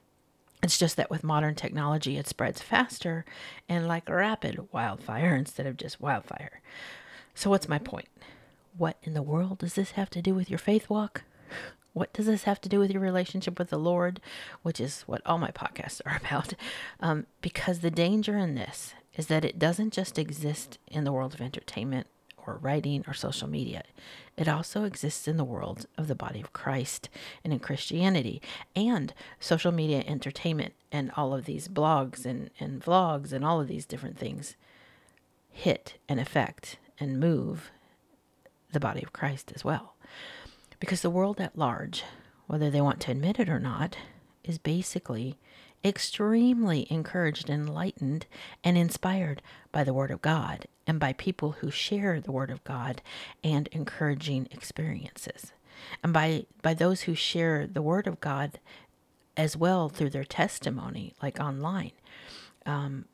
It's 0.61 0.77
just 0.77 0.97
that 0.97 1.09
with 1.09 1.23
modern 1.23 1.55
technology, 1.55 2.17
it 2.17 2.27
spreads 2.27 2.61
faster 2.61 3.25
and 3.67 3.87
like 3.87 4.09
rapid 4.09 4.67
wildfire 4.71 5.35
instead 5.39 5.65
of 5.65 5.77
just 5.77 6.01
wildfire. 6.01 6.61
So, 7.33 7.49
what's 7.49 7.69
my 7.69 7.79
point? 7.79 8.07
What 8.77 8.97
in 9.03 9.13
the 9.13 9.21
world 9.21 9.59
does 9.59 9.73
this 9.73 9.91
have 9.91 10.09
to 10.11 10.21
do 10.21 10.35
with 10.35 10.49
your 10.49 10.59
faith 10.59 10.89
walk? 10.89 11.23
What 11.95 12.11
does 12.11 12.25
this 12.25 12.43
have 12.43 12.59
to 12.59 12.67
do 12.67 12.77
with 12.77 12.91
your 12.91 13.01
relationship 13.01 13.57
with 13.57 13.69
the 13.69 13.79
Lord? 13.79 14.19
Which 14.63 14.81
is 14.81 15.03
what 15.03 15.21
all 15.25 15.37
my 15.37 15.51
podcasts 15.51 16.01
are 16.05 16.19
about. 16.25 16.53
Um, 16.99 17.25
because 17.39 17.79
the 17.79 17.89
danger 17.89 18.37
in 18.37 18.55
this 18.55 18.93
is 19.15 19.27
that 19.27 19.45
it 19.45 19.57
doesn't 19.57 19.93
just 19.93 20.19
exist 20.19 20.77
in 20.87 21.05
the 21.05 21.13
world 21.13 21.33
of 21.33 21.39
entertainment 21.39 22.07
or 22.45 22.59
writing 22.61 23.05
or 23.07 23.13
social 23.13 23.47
media. 23.47 23.81
It 24.35 24.49
also 24.49 24.83
exists 24.83 25.25
in 25.25 25.37
the 25.37 25.45
world 25.45 25.85
of 25.97 26.09
the 26.09 26.15
body 26.15 26.41
of 26.41 26.51
Christ 26.51 27.07
and 27.45 27.53
in 27.53 27.59
Christianity 27.59 28.41
and 28.75 29.13
social 29.39 29.71
media 29.71 30.03
entertainment 30.05 30.73
and 30.91 31.11
all 31.15 31.33
of 31.33 31.45
these 31.45 31.69
blogs 31.69 32.25
and, 32.25 32.49
and 32.59 32.83
vlogs 32.83 33.31
and 33.31 33.45
all 33.45 33.61
of 33.61 33.69
these 33.69 33.85
different 33.85 34.17
things 34.17 34.57
hit 35.49 35.93
and 36.09 36.19
affect 36.19 36.75
and 36.99 37.21
move 37.21 37.71
the 38.73 38.81
body 38.81 39.01
of 39.01 39.13
Christ 39.13 39.53
as 39.55 39.63
well. 39.63 39.94
Because 40.79 41.01
the 41.01 41.09
world 41.09 41.39
at 41.39 41.57
large, 41.57 42.03
whether 42.47 42.69
they 42.69 42.81
want 42.81 42.99
to 43.01 43.11
admit 43.11 43.39
it 43.39 43.49
or 43.49 43.59
not, 43.59 43.97
is 44.43 44.57
basically 44.57 45.37
extremely 45.83 46.87
encouraged, 46.89 47.49
enlightened, 47.49 48.25
and 48.63 48.77
inspired 48.77 49.41
by 49.71 49.83
the 49.83 49.93
Word 49.93 50.11
of 50.11 50.21
God 50.21 50.67
and 50.87 50.99
by 50.99 51.13
people 51.13 51.53
who 51.53 51.69
share 51.69 52.19
the 52.19 52.31
Word 52.31 52.49
of 52.49 52.63
God 52.63 53.01
and 53.43 53.67
encouraging 53.71 54.47
experiences. 54.51 55.51
And 56.03 56.11
by, 56.11 56.45
by 56.61 56.73
those 56.73 57.01
who 57.01 57.15
share 57.15 57.67
the 57.67 57.81
Word 57.81 58.07
of 58.07 58.19
God 58.19 58.59
as 59.37 59.55
well 59.55 59.89
through 59.89 60.09
their 60.09 60.23
testimony, 60.23 61.13
like 61.21 61.39
online. 61.39 61.91
Um, 62.65 63.05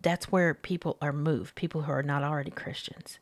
that's 0.00 0.32
where 0.32 0.54
people 0.54 0.96
are 1.02 1.12
moved, 1.12 1.54
people 1.54 1.82
who 1.82 1.92
are 1.92 2.02
not 2.02 2.22
already 2.22 2.50
Christians 2.50 3.18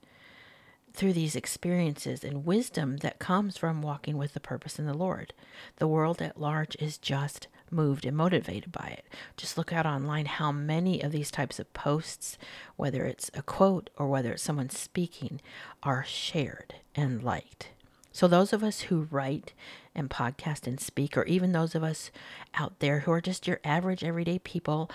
through 0.94 1.12
these 1.12 1.36
experiences 1.36 2.24
and 2.24 2.44
wisdom 2.44 2.98
that 2.98 3.18
comes 3.18 3.56
from 3.56 3.82
walking 3.82 4.16
with 4.16 4.34
the 4.34 4.40
purpose 4.40 4.78
in 4.78 4.86
the 4.86 4.94
Lord. 4.94 5.32
The 5.76 5.88
world 5.88 6.20
at 6.20 6.40
large 6.40 6.76
is 6.80 6.98
just 6.98 7.48
moved 7.70 8.04
and 8.04 8.16
motivated 8.16 8.72
by 8.72 8.96
it. 8.98 9.04
Just 9.36 9.58
look 9.58 9.72
out 9.72 9.86
online 9.86 10.26
how 10.26 10.52
many 10.52 11.00
of 11.02 11.12
these 11.12 11.30
types 11.30 11.58
of 11.58 11.72
posts, 11.72 12.38
whether 12.76 13.04
it's 13.04 13.30
a 13.34 13.42
quote 13.42 13.90
or 13.96 14.08
whether 14.08 14.32
it's 14.32 14.42
someone 14.42 14.70
speaking, 14.70 15.40
are 15.82 16.04
shared 16.04 16.74
and 16.94 17.22
liked. 17.22 17.68
So, 18.12 18.26
those 18.26 18.52
of 18.52 18.64
us 18.64 18.82
who 18.82 19.06
write 19.10 19.52
and 19.94 20.10
podcast 20.10 20.66
and 20.66 20.80
speak, 20.80 21.16
or 21.16 21.24
even 21.24 21.52
those 21.52 21.74
of 21.74 21.84
us 21.84 22.10
out 22.54 22.78
there 22.80 23.00
who 23.00 23.12
are 23.12 23.20
just 23.20 23.46
your 23.46 23.60
average 23.62 24.02
everyday 24.02 24.38
people 24.38 24.90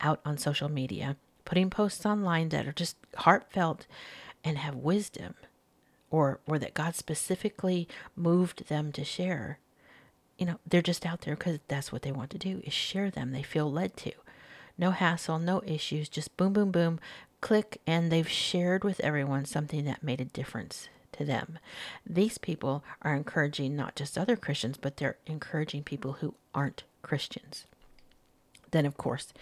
out 0.00 0.20
on 0.24 0.38
social 0.38 0.68
media, 0.68 1.16
putting 1.44 1.70
posts 1.70 2.06
online 2.06 2.50
that 2.50 2.66
are 2.66 2.72
just 2.72 2.96
heartfelt 3.16 3.86
and 4.44 4.58
have 4.58 4.76
wisdom 4.76 5.34
or 6.10 6.38
or 6.46 6.58
that 6.58 6.74
God 6.74 6.94
specifically 6.94 7.88
moved 8.14 8.68
them 8.68 8.92
to 8.92 9.04
share. 9.04 9.58
You 10.38 10.46
know, 10.46 10.60
they're 10.66 10.82
just 10.82 11.06
out 11.06 11.22
there 11.22 11.34
because 11.34 11.58
that's 11.66 11.90
what 11.90 12.02
they 12.02 12.12
want 12.12 12.30
to 12.30 12.38
do 12.38 12.60
is 12.64 12.72
share 12.72 13.10
them. 13.10 13.32
They 13.32 13.42
feel 13.42 13.70
led 13.70 13.96
to. 13.98 14.12
No 14.76 14.90
hassle, 14.90 15.38
no 15.38 15.62
issues, 15.64 16.08
just 16.08 16.36
boom, 16.36 16.52
boom, 16.52 16.72
boom, 16.72 16.98
click, 17.40 17.80
and 17.86 18.10
they've 18.10 18.28
shared 18.28 18.82
with 18.82 19.00
everyone 19.00 19.44
something 19.44 19.84
that 19.84 20.02
made 20.02 20.20
a 20.20 20.24
difference 20.24 20.88
to 21.12 21.24
them. 21.24 21.58
These 22.04 22.38
people 22.38 22.84
are 23.02 23.14
encouraging 23.14 23.76
not 23.76 23.94
just 23.94 24.18
other 24.18 24.36
Christians, 24.36 24.76
but 24.76 24.96
they're 24.96 25.18
encouraging 25.26 25.84
people 25.84 26.14
who 26.14 26.34
aren't 26.54 26.82
Christians. 27.02 27.66
Then, 28.72 28.86
of 28.86 28.96
course, 28.96 29.32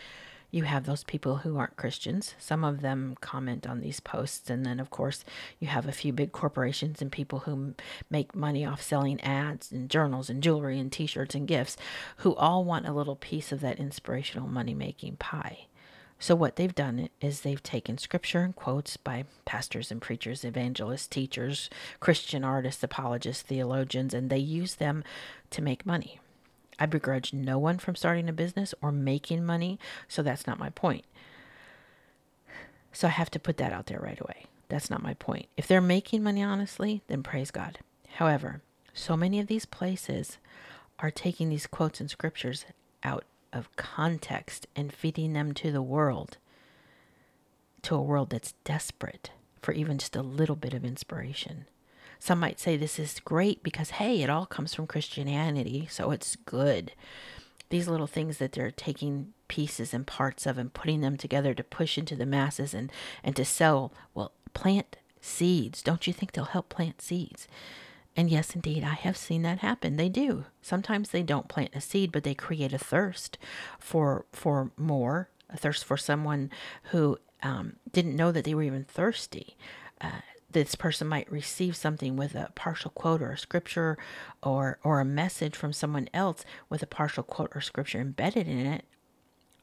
you 0.53 0.65
have 0.65 0.85
those 0.85 1.03
people 1.03 1.39
who 1.39 1.57
aren't 1.57 1.77
Christians. 1.77 2.35
Some 2.39 2.63
of 2.63 2.83
them 2.83 3.17
comment 3.23 3.67
on 3.67 3.81
these 3.81 4.01
posts. 4.01 4.51
And 4.51 4.67
then, 4.67 4.79
of 4.79 4.91
course, 4.91 5.25
you 5.59 5.67
have 5.67 5.89
a 5.89 5.93
few 5.93 6.13
big 6.13 6.31
corporations 6.31 7.01
and 7.01 7.11
people 7.11 7.41
who 7.41 7.75
make 8.11 8.37
money 8.37 8.65
off 8.65 8.83
selling 8.83 9.19
ads 9.23 9.73
and 9.73 9.89
journals 9.89 10.29
and 10.29 10.43
jewelry 10.43 10.79
and 10.79 10.93
t 10.93 11.07
shirts 11.07 11.35
and 11.35 11.49
gifts 11.49 11.79
who 12.19 12.35
all 12.37 12.65
want 12.65 12.87
a 12.87 12.93
little 12.93 13.17
piece 13.17 13.51
of 13.51 13.61
that 13.63 13.81
inspirational 13.81 14.47
money 14.47 14.75
making 14.75 15.17
pie. 15.17 15.67
So, 16.19 16.37
what 16.37 16.57
they've 16.57 16.75
done 16.75 17.09
is 17.21 17.41
they've 17.41 17.63
taken 17.63 17.97
scripture 17.97 18.43
and 18.43 18.55
quotes 18.55 18.99
by 18.99 19.25
pastors 19.47 19.91
and 19.91 20.03
preachers, 20.03 20.45
evangelists, 20.45 21.09
teachers, 21.09 21.71
Christian 21.99 22.45
artists, 22.45 22.85
apologists, 22.85 23.43
theologians, 23.43 24.13
and 24.13 24.29
they 24.29 24.39
use 24.39 24.75
them 24.75 25.03
to 25.51 25.63
make 25.63 25.87
money. 25.87 26.21
I 26.83 26.87
begrudge 26.87 27.33
no 27.33 27.61
one 27.61 27.79
from 27.79 27.95
starting 27.95 28.29
a 28.29 28.33
business 28.33 28.75
or 28.83 28.91
making 28.91 29.47
money, 29.47 29.79
so 30.09 30.21
that's 30.21 30.49
not 30.49 30.59
my 30.59 30.71
point. 30.71 31.05
So 32.93 33.07
I 33.07 33.13
have 33.13 33.31
to 33.31 33.39
put 33.39 33.57
that 33.59 33.73
out 33.73 33.87
there 33.87 34.01
right 34.01 34.21
away. 34.21 34.47
That's 34.69 34.91
not 34.91 35.01
my 35.01 35.15
point. 35.15 35.47
If 35.57 35.69
they're 35.69 35.81
making 35.81 36.25
money 36.25 36.43
honestly, 36.43 37.03
then 37.07 37.23
praise 37.23 37.53
God. 37.53 37.79
However, 38.15 38.63
so 38.93 39.17
many 39.17 39.39
of 39.39 39.47
these 39.47 39.65
places 39.65 40.39
are 40.99 41.13
taking 41.13 41.51
these 41.51 41.69
quotes 41.69 42.01
and 42.01 42.11
scriptures 42.11 42.65
out 43.05 43.27
of 43.53 43.71
context 43.77 44.67
and 44.75 44.93
feeding 44.93 45.35
them 45.35 45.55
to 45.55 45.71
the 45.71 45.83
world, 45.83 46.37
to 47.83 47.95
a 47.95 48.03
world 48.03 48.31
that's 48.31 48.55
desperate 48.65 49.31
for 49.61 49.71
even 49.71 49.99
just 49.99 50.17
a 50.17 50.23
little 50.23 50.57
bit 50.57 50.75
of 50.75 50.85
inspiration. 50.85 51.67
Some 52.23 52.39
might 52.39 52.61
say 52.61 52.77
this 52.77 53.01
is 53.01 53.19
great 53.19 53.65
because, 53.65 53.91
hey, 53.91 54.23
it 54.23 54.31
all 54.31 54.47
comes 54.47 54.77
from 54.77 54.87
Christianity, 54.87 55.89
so 55.91 56.13
it's 56.13 56.37
good. 56.37 56.93
These 57.69 57.89
little 57.89 58.07
things 58.07 58.39
that 58.39 58.53
they're 58.53 58.71
taking 58.71 59.33
pieces 59.49 59.93
and 59.93 60.07
parts 60.07 60.47
of 60.47 60.57
and 60.57 60.73
putting 60.73 61.01
them 61.01 61.17
together 61.17 61.53
to 61.53 61.65
push 61.65 61.99
into 61.99 62.15
the 62.15 62.25
masses 62.25 62.75
and, 62.75 62.93
and 63.25 63.35
to 63.35 63.45
sell, 63.45 63.93
well, 64.15 64.31
plant 64.55 64.99
seeds. 65.21 65.83
Don't 65.83 66.07
you 66.07 66.13
think 66.13 66.31
they'll 66.31 66.45
help 66.45 66.69
plant 66.69 67.03
seeds? 67.03 67.49
And 68.17 68.31
yes, 68.31 68.55
indeed, 68.55 68.85
I 68.85 68.95
have 68.95 69.17
seen 69.17 69.43
that 69.43 69.59
happen. 69.59 69.97
They 69.97 70.09
do. 70.09 70.45
Sometimes 70.63 71.11
they 71.11 71.25
don't 71.25 71.49
plant 71.49 71.75
a 71.75 71.81
seed, 71.81 72.13
but 72.13 72.23
they 72.23 72.35
create 72.35 72.73
a 72.73 72.79
thirst 72.79 73.37
for 73.81 74.27
for 74.31 74.71
more, 74.77 75.29
a 75.51 75.57
thirst 75.57 75.85
for 75.85 75.97
someone 75.97 76.51
who 76.93 77.19
um, 77.43 77.79
didn't 77.91 78.15
know 78.15 78.31
that 78.31 78.45
they 78.45 78.55
were 78.55 78.63
even 78.63 78.85
thirsty. 78.85 79.57
Uh, 80.01 80.21
this 80.53 80.75
person 80.75 81.07
might 81.07 81.31
receive 81.31 81.77
something 81.77 82.17
with 82.17 82.35
a 82.35 82.51
partial 82.55 82.91
quote 82.91 83.23
or 83.23 83.33
a 83.33 83.39
scripture 83.39 83.99
or 84.43 84.79
or 84.83 85.01
a 85.01 85.05
message 85.05 85.57
from 85.57 85.73
someone 85.73 86.09
else 86.13 86.45
with 86.69 86.83
a 86.83 86.87
partial 86.87 87.23
quote 87.23 87.53
or 87.55 87.61
scripture 87.61 88.01
embedded 88.01 88.49
in 88.49 88.67
it 88.67 88.85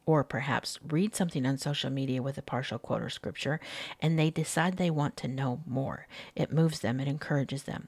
or 0.06 0.24
perhaps 0.24 0.80
read 0.88 1.16
something 1.16 1.46
on 1.46 1.58
social 1.58 1.90
media 1.90 2.22
with 2.22 2.38
a 2.38 2.42
partial 2.42 2.80
quote 2.80 3.02
or 3.02 3.10
scripture 3.10 3.60
and 4.02 4.18
they 4.18 4.30
decide 4.30 4.78
they 4.78 4.90
want 4.90 5.16
to 5.16 5.28
know 5.28 5.62
more. 5.68 6.08
It 6.36 6.52
moves 6.52 6.80
them 6.80 7.00
it 7.00 7.08
encourages 7.08 7.64
them. 7.64 7.88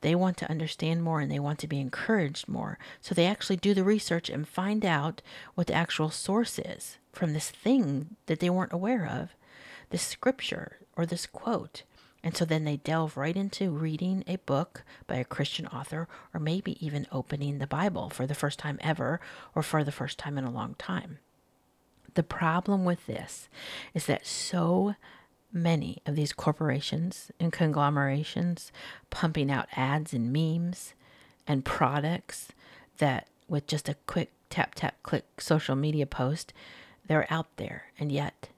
They 0.00 0.14
want 0.14 0.36
to 0.38 0.50
understand 0.50 1.02
more 1.02 1.20
and 1.20 1.30
they 1.30 1.38
want 1.38 1.58
to 1.60 1.68
be 1.68 1.80
encouraged 1.80 2.48
more. 2.48 2.78
So 3.00 3.14
they 3.14 3.26
actually 3.26 3.56
do 3.56 3.72
the 3.72 3.84
research 3.84 4.28
and 4.28 4.46
find 4.46 4.84
out 4.84 5.22
what 5.54 5.68
the 5.68 5.74
actual 5.74 6.10
source 6.10 6.58
is 6.58 6.98
from 7.12 7.32
this 7.32 7.50
thing 7.50 8.16
that 8.26 8.40
they 8.40 8.50
weren't 8.50 8.72
aware 8.72 9.06
of 9.06 9.30
this 9.90 10.02
scripture 10.02 10.78
or 10.96 11.06
this 11.06 11.26
quote 11.26 11.84
and 12.24 12.34
so 12.34 12.46
then 12.46 12.64
they 12.64 12.78
delve 12.78 13.18
right 13.18 13.36
into 13.36 13.70
reading 13.70 14.24
a 14.26 14.36
book 14.36 14.82
by 15.06 15.16
a 15.16 15.24
Christian 15.24 15.66
author, 15.66 16.08
or 16.32 16.40
maybe 16.40 16.84
even 16.84 17.06
opening 17.12 17.58
the 17.58 17.66
Bible 17.66 18.08
for 18.08 18.26
the 18.26 18.34
first 18.34 18.58
time 18.58 18.78
ever, 18.80 19.20
or 19.54 19.62
for 19.62 19.84
the 19.84 19.92
first 19.92 20.18
time 20.18 20.38
in 20.38 20.44
a 20.44 20.50
long 20.50 20.74
time. 20.78 21.18
The 22.14 22.22
problem 22.22 22.86
with 22.86 23.06
this 23.06 23.50
is 23.92 24.06
that 24.06 24.26
so 24.26 24.94
many 25.52 25.98
of 26.06 26.16
these 26.16 26.32
corporations 26.32 27.30
and 27.38 27.52
conglomerations 27.52 28.72
pumping 29.10 29.50
out 29.50 29.68
ads 29.76 30.14
and 30.14 30.32
memes 30.32 30.94
and 31.46 31.62
products 31.62 32.48
that 32.98 33.28
with 33.48 33.66
just 33.66 33.88
a 33.88 33.96
quick 34.06 34.32
tap 34.48 34.74
tap 34.74 34.96
click 35.02 35.40
social 35.40 35.76
media 35.76 36.06
post 36.06 36.52
they're 37.06 37.26
out 37.30 37.46
there 37.56 37.84
and 37.98 38.10
yet 38.10 38.48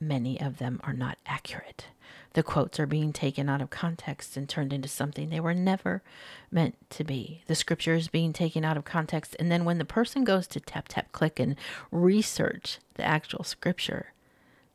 many 0.00 0.40
of 0.40 0.58
them 0.58 0.80
are 0.82 0.92
not 0.94 1.18
accurate 1.26 1.86
the 2.34 2.42
quotes 2.42 2.78
are 2.78 2.86
being 2.86 3.12
taken 3.12 3.48
out 3.48 3.62
of 3.62 3.70
context 3.70 4.36
and 4.36 4.48
turned 4.48 4.72
into 4.72 4.88
something 4.88 5.30
they 5.30 5.40
were 5.40 5.54
never 5.54 6.02
meant 6.50 6.76
to 6.90 7.04
be. 7.04 7.42
The 7.46 7.54
scripture 7.54 7.94
is 7.94 8.08
being 8.08 8.32
taken 8.32 8.64
out 8.64 8.76
of 8.76 8.84
context. 8.84 9.34
And 9.38 9.50
then 9.50 9.64
when 9.64 9.78
the 9.78 9.84
person 9.84 10.24
goes 10.24 10.46
to 10.48 10.60
tap, 10.60 10.88
tap, 10.88 11.12
click 11.12 11.40
and 11.40 11.56
research 11.90 12.78
the 12.94 13.04
actual 13.04 13.44
scripture, 13.44 14.12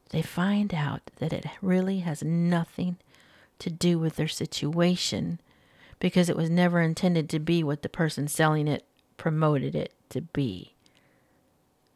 they 0.09 0.21
find 0.21 0.73
out 0.73 1.01
that 1.17 1.33
it 1.33 1.45
really 1.61 1.99
has 1.99 2.23
nothing 2.23 2.97
to 3.59 3.69
do 3.69 3.97
with 3.99 4.15
their 4.15 4.27
situation 4.27 5.39
because 5.99 6.29
it 6.29 6.35
was 6.35 6.49
never 6.49 6.81
intended 6.81 7.29
to 7.29 7.39
be 7.39 7.63
what 7.63 7.81
the 7.81 7.89
person 7.89 8.27
selling 8.27 8.67
it 8.67 8.83
promoted 9.15 9.75
it 9.75 9.93
to 10.09 10.21
be. 10.21 10.73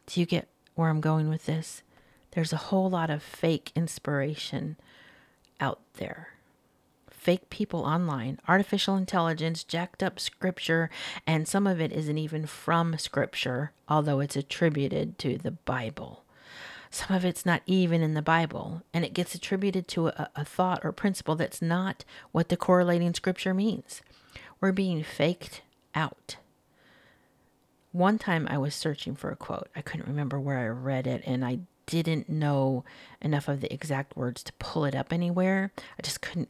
Do 0.05 0.19
you 0.19 0.25
get 0.25 0.47
where 0.75 0.89
I'm 0.89 1.01
going 1.01 1.29
with 1.29 1.45
this? 1.45 1.83
There's 2.31 2.53
a 2.53 2.57
whole 2.57 2.89
lot 2.89 3.09
of 3.09 3.21
fake 3.21 3.71
inspiration 3.75 4.77
out 5.59 5.79
there. 5.95 6.29
Fake 7.09 7.49
people 7.49 7.81
online, 7.81 8.39
artificial 8.47 8.95
intelligence, 8.95 9.63
jacked 9.63 10.01
up 10.01 10.19
scripture, 10.19 10.89
and 11.25 11.47
some 11.47 11.67
of 11.67 11.81
it 11.81 11.91
isn't 11.91 12.17
even 12.17 12.45
from 12.45 12.97
scripture, 12.97 13.71
although 13.89 14.19
it's 14.19 14.35
attributed 14.37 15.17
to 15.19 15.37
the 15.37 15.51
Bible. 15.51 16.23
Some 16.89 17.15
of 17.15 17.25
it's 17.25 17.45
not 17.45 17.63
even 17.65 18.01
in 18.01 18.13
the 18.13 18.21
Bible, 18.21 18.81
and 18.93 19.03
it 19.03 19.13
gets 19.13 19.35
attributed 19.35 19.87
to 19.89 20.07
a, 20.07 20.29
a 20.35 20.45
thought 20.45 20.85
or 20.85 20.91
principle 20.93 21.35
that's 21.35 21.61
not 21.61 22.05
what 22.31 22.47
the 22.47 22.55
correlating 22.55 23.13
scripture 23.13 23.53
means. 23.53 24.01
We're 24.61 24.71
being 24.71 25.03
faked 25.03 25.63
out. 25.93 26.37
One 27.91 28.17
time 28.17 28.47
I 28.49 28.57
was 28.57 28.73
searching 28.73 29.15
for 29.15 29.31
a 29.31 29.35
quote. 29.35 29.69
I 29.75 29.81
couldn't 29.81 30.07
remember 30.07 30.39
where 30.39 30.59
I 30.59 30.67
read 30.67 31.07
it, 31.07 31.23
and 31.25 31.43
I 31.43 31.59
didn't 31.87 32.29
know 32.29 32.83
enough 33.21 33.47
of 33.47 33.61
the 33.61 33.73
exact 33.73 34.15
words 34.15 34.43
to 34.43 34.53
pull 34.53 34.85
it 34.85 34.95
up 34.95 35.11
anywhere. 35.11 35.71
I 35.97 36.01
just 36.03 36.21
couldn't 36.21 36.49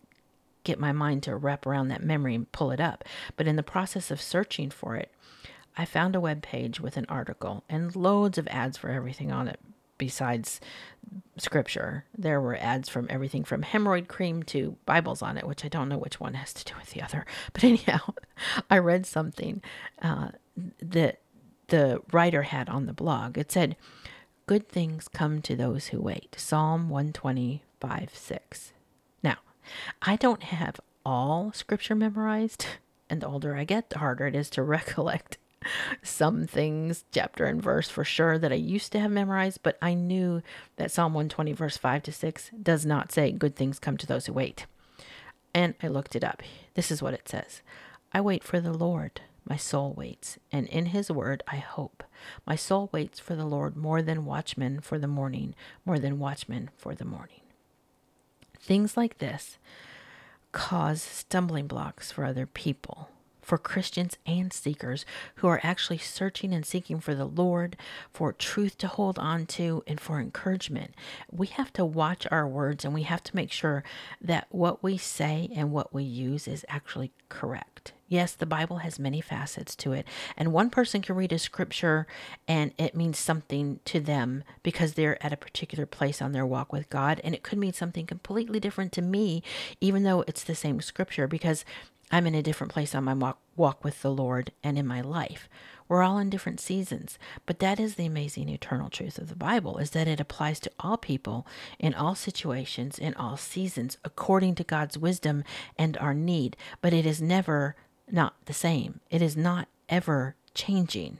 get 0.63 0.79
my 0.79 0.91
mind 0.91 1.23
to 1.23 1.35
wrap 1.35 1.65
around 1.65 1.87
that 1.87 2.03
memory 2.03 2.35
and 2.35 2.51
pull 2.51 2.71
it 2.71 2.79
up. 2.81 3.03
But 3.37 3.47
in 3.47 3.55
the 3.55 3.63
process 3.63 4.11
of 4.11 4.21
searching 4.21 4.69
for 4.69 4.95
it, 4.95 5.11
I 5.77 5.85
found 5.85 6.15
a 6.15 6.19
web 6.19 6.41
page 6.41 6.79
with 6.79 6.97
an 6.97 7.05
article 7.07 7.63
and 7.69 7.95
loads 7.95 8.37
of 8.37 8.47
ads 8.49 8.77
for 8.77 8.89
everything 8.89 9.31
on 9.31 9.47
it. 9.47 9.59
besides 9.97 10.59
scripture. 11.37 12.05
There 12.17 12.41
were 12.41 12.55
ads 12.57 12.89
from 12.89 13.07
everything 13.09 13.43
from 13.43 13.63
hemorrhoid 13.63 14.07
cream 14.07 14.43
to 14.43 14.77
Bibles 14.85 15.21
on 15.21 15.37
it, 15.37 15.47
which 15.47 15.63
I 15.63 15.67
don't 15.69 15.89
know 15.89 15.97
which 15.97 16.19
one 16.19 16.33
has 16.35 16.53
to 16.53 16.65
do 16.65 16.73
with 16.79 16.91
the 16.91 17.01
other. 17.01 17.25
But 17.53 17.63
anyhow, 17.63 17.99
I 18.69 18.77
read 18.79 19.05
something 19.05 19.61
uh, 20.01 20.29
that 20.81 21.21
the 21.67 22.01
writer 22.11 22.43
had 22.43 22.69
on 22.69 22.85
the 22.85 22.93
blog. 22.93 23.37
It 23.37 23.51
said, 23.51 23.75
Good 24.47 24.69
things 24.69 25.09
come 25.09 25.41
to 25.41 25.57
those 25.57 25.87
who 25.87 25.99
wait. 25.99 26.35
Psalm 26.37 26.89
125 26.89 28.09
6. 28.13 28.73
Now, 29.21 29.35
I 30.01 30.15
don't 30.15 30.43
have 30.43 30.79
all 31.05 31.51
scripture 31.51 31.95
memorized, 31.95 32.65
and 33.09 33.19
the 33.19 33.27
older 33.27 33.57
I 33.57 33.65
get, 33.65 33.89
the 33.89 33.99
harder 33.99 34.25
it 34.25 34.35
is 34.35 34.49
to 34.51 34.63
recollect 34.63 35.37
some 36.01 36.47
things, 36.47 37.03
chapter 37.11 37.43
and 37.43 37.61
verse 37.61 37.89
for 37.89 38.05
sure, 38.05 38.37
that 38.39 38.53
I 38.53 38.55
used 38.55 38.93
to 38.93 39.01
have 39.01 39.11
memorized, 39.11 39.63
but 39.63 39.77
I 39.81 39.93
knew 39.93 40.41
that 40.77 40.91
Psalm 40.91 41.13
120, 41.13 41.51
verse 41.51 41.75
5 41.75 42.03
to 42.03 42.13
6, 42.13 42.51
does 42.63 42.85
not 42.85 43.11
say, 43.11 43.33
Good 43.33 43.57
things 43.57 43.79
come 43.79 43.97
to 43.97 44.07
those 44.07 44.27
who 44.27 44.33
wait. 44.33 44.65
And 45.53 45.75
I 45.83 45.89
looked 45.89 46.15
it 46.15 46.23
up. 46.23 46.41
This 46.75 46.89
is 46.89 47.01
what 47.01 47.13
it 47.13 47.27
says 47.27 47.61
I 48.13 48.21
wait 48.21 48.45
for 48.45 48.61
the 48.61 48.71
Lord. 48.71 49.19
My 49.47 49.55
soul 49.55 49.93
waits, 49.93 50.37
and 50.51 50.67
in 50.67 50.87
his 50.87 51.09
word 51.09 51.41
I 51.47 51.57
hope. 51.57 52.03
My 52.45 52.55
soul 52.55 52.89
waits 52.91 53.19
for 53.19 53.35
the 53.35 53.45
Lord 53.45 53.77
more 53.77 54.01
than 54.01 54.25
watchmen 54.25 54.81
for 54.81 54.99
the 54.99 55.07
morning, 55.07 55.55
more 55.85 55.99
than 55.99 56.19
watchmen 56.19 56.69
for 56.75 56.93
the 56.93 57.05
morning. 57.05 57.41
Things 58.59 58.97
like 58.97 59.19
this 59.19 59.57
cause 60.51 61.01
stumbling 61.01 61.67
blocks 61.67 62.11
for 62.11 62.25
other 62.25 62.45
people 62.45 63.09
for 63.47 63.57
Christians 63.57 64.17
and 64.25 64.51
seekers 64.51 65.05
who 65.35 65.47
are 65.47 65.61
actually 65.63 65.99
searching 65.99 66.53
and 66.53 66.65
seeking 66.65 66.99
for 66.99 67.15
the 67.15 67.23
Lord, 67.25 67.77
for 68.11 68.33
truth 68.33 68.77
to 68.79 68.89
hold 68.89 69.17
on 69.17 69.45
to, 69.45 69.83
and 69.87 70.01
for 70.01 70.19
encouragement. 70.19 70.93
We 71.31 71.47
have 71.47 71.71
to 71.73 71.85
watch 71.85 72.27
our 72.29 72.45
words 72.45 72.83
and 72.83 72.93
we 72.93 73.03
have 73.03 73.23
to 73.23 73.35
make 73.35 73.53
sure 73.53 73.85
that 74.19 74.47
what 74.49 74.83
we 74.83 74.97
say 74.97 75.49
and 75.55 75.71
what 75.71 75.93
we 75.93 76.03
use 76.03 76.45
is 76.45 76.65
actually 76.67 77.13
correct. 77.29 77.93
Yes, 78.07 78.33
the 78.33 78.45
Bible 78.45 78.77
has 78.77 78.99
many 78.99 79.19
facets 79.19 79.75
to 79.77 79.91
it. 79.91 80.07
And 80.37 80.53
one 80.53 80.69
person 80.69 81.01
can 81.01 81.15
read 81.15 81.33
a 81.33 81.39
scripture 81.39 82.07
and 82.47 82.71
it 82.77 82.95
means 82.95 83.17
something 83.17 83.81
to 83.85 83.99
them 83.99 84.43
because 84.63 84.93
they're 84.93 85.23
at 85.23 85.33
a 85.33 85.37
particular 85.37 85.85
place 85.85 86.21
on 86.21 86.31
their 86.31 86.45
walk 86.45 86.71
with 86.71 86.89
God. 86.89 87.19
And 87.23 87.35
it 87.35 87.43
could 87.43 87.57
mean 87.57 87.73
something 87.73 88.05
completely 88.05 88.59
different 88.59 88.93
to 88.93 89.01
me, 89.01 89.43
even 89.81 90.03
though 90.03 90.23
it's 90.27 90.43
the 90.43 90.55
same 90.55 90.79
scripture, 90.79 91.27
because 91.27 91.65
I'm 92.09 92.25
in 92.25 92.35
a 92.35 92.43
different 92.43 92.71
place 92.71 92.95
on 92.95 93.03
my 93.03 93.13
walk, 93.13 93.39
walk 93.57 93.83
with 93.83 94.01
the 94.01 94.11
Lord 94.11 94.51
and 94.63 94.77
in 94.77 94.87
my 94.87 95.01
life. 95.01 95.49
We're 95.89 96.03
all 96.03 96.17
in 96.17 96.29
different 96.29 96.59
seasons, 96.59 97.17
but 97.45 97.59
that 97.59 97.79
is 97.79 97.95
the 97.95 98.05
amazing 98.05 98.49
eternal 98.49 98.89
truth 98.89 99.17
of 99.17 99.29
the 99.29 99.35
Bible 99.35 99.77
is 99.77 99.91
that 99.91 100.07
it 100.07 100.19
applies 100.19 100.59
to 100.61 100.71
all 100.79 100.97
people 100.97 101.45
in 101.79 101.93
all 101.93 102.15
situations 102.15 102.97
in 102.99 103.13
all 103.15 103.37
seasons 103.37 103.97
according 104.03 104.55
to 104.55 104.63
God's 104.63 104.97
wisdom 104.97 105.43
and 105.77 105.97
our 105.97 106.13
need, 106.13 106.55
but 106.81 106.93
it 106.93 107.05
is 107.05 107.21
never 107.21 107.75
not 108.09 108.33
the 108.45 108.53
same. 108.53 108.99
It 109.09 109.21
is 109.21 109.35
not 109.35 109.67
ever 109.89 110.35
changing. 110.53 111.19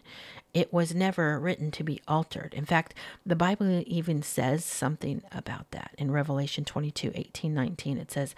It 0.54 0.74
was 0.74 0.96
never 0.96 1.40
written 1.40 1.70
to 1.72 1.84
be 1.84 2.02
altered. 2.08 2.54
In 2.54 2.66
fact, 2.66 2.94
the 3.26 3.36
Bible 3.36 3.84
even 3.86 4.24
says 4.24 4.66
something 4.66 5.22
about 5.32 5.70
that. 5.72 5.92
In 5.98 6.12
Revelation 6.12 6.66
22 6.66 7.12
18, 7.14 7.54
19, 7.54 7.98
it 7.98 8.12
says, 8.12 8.34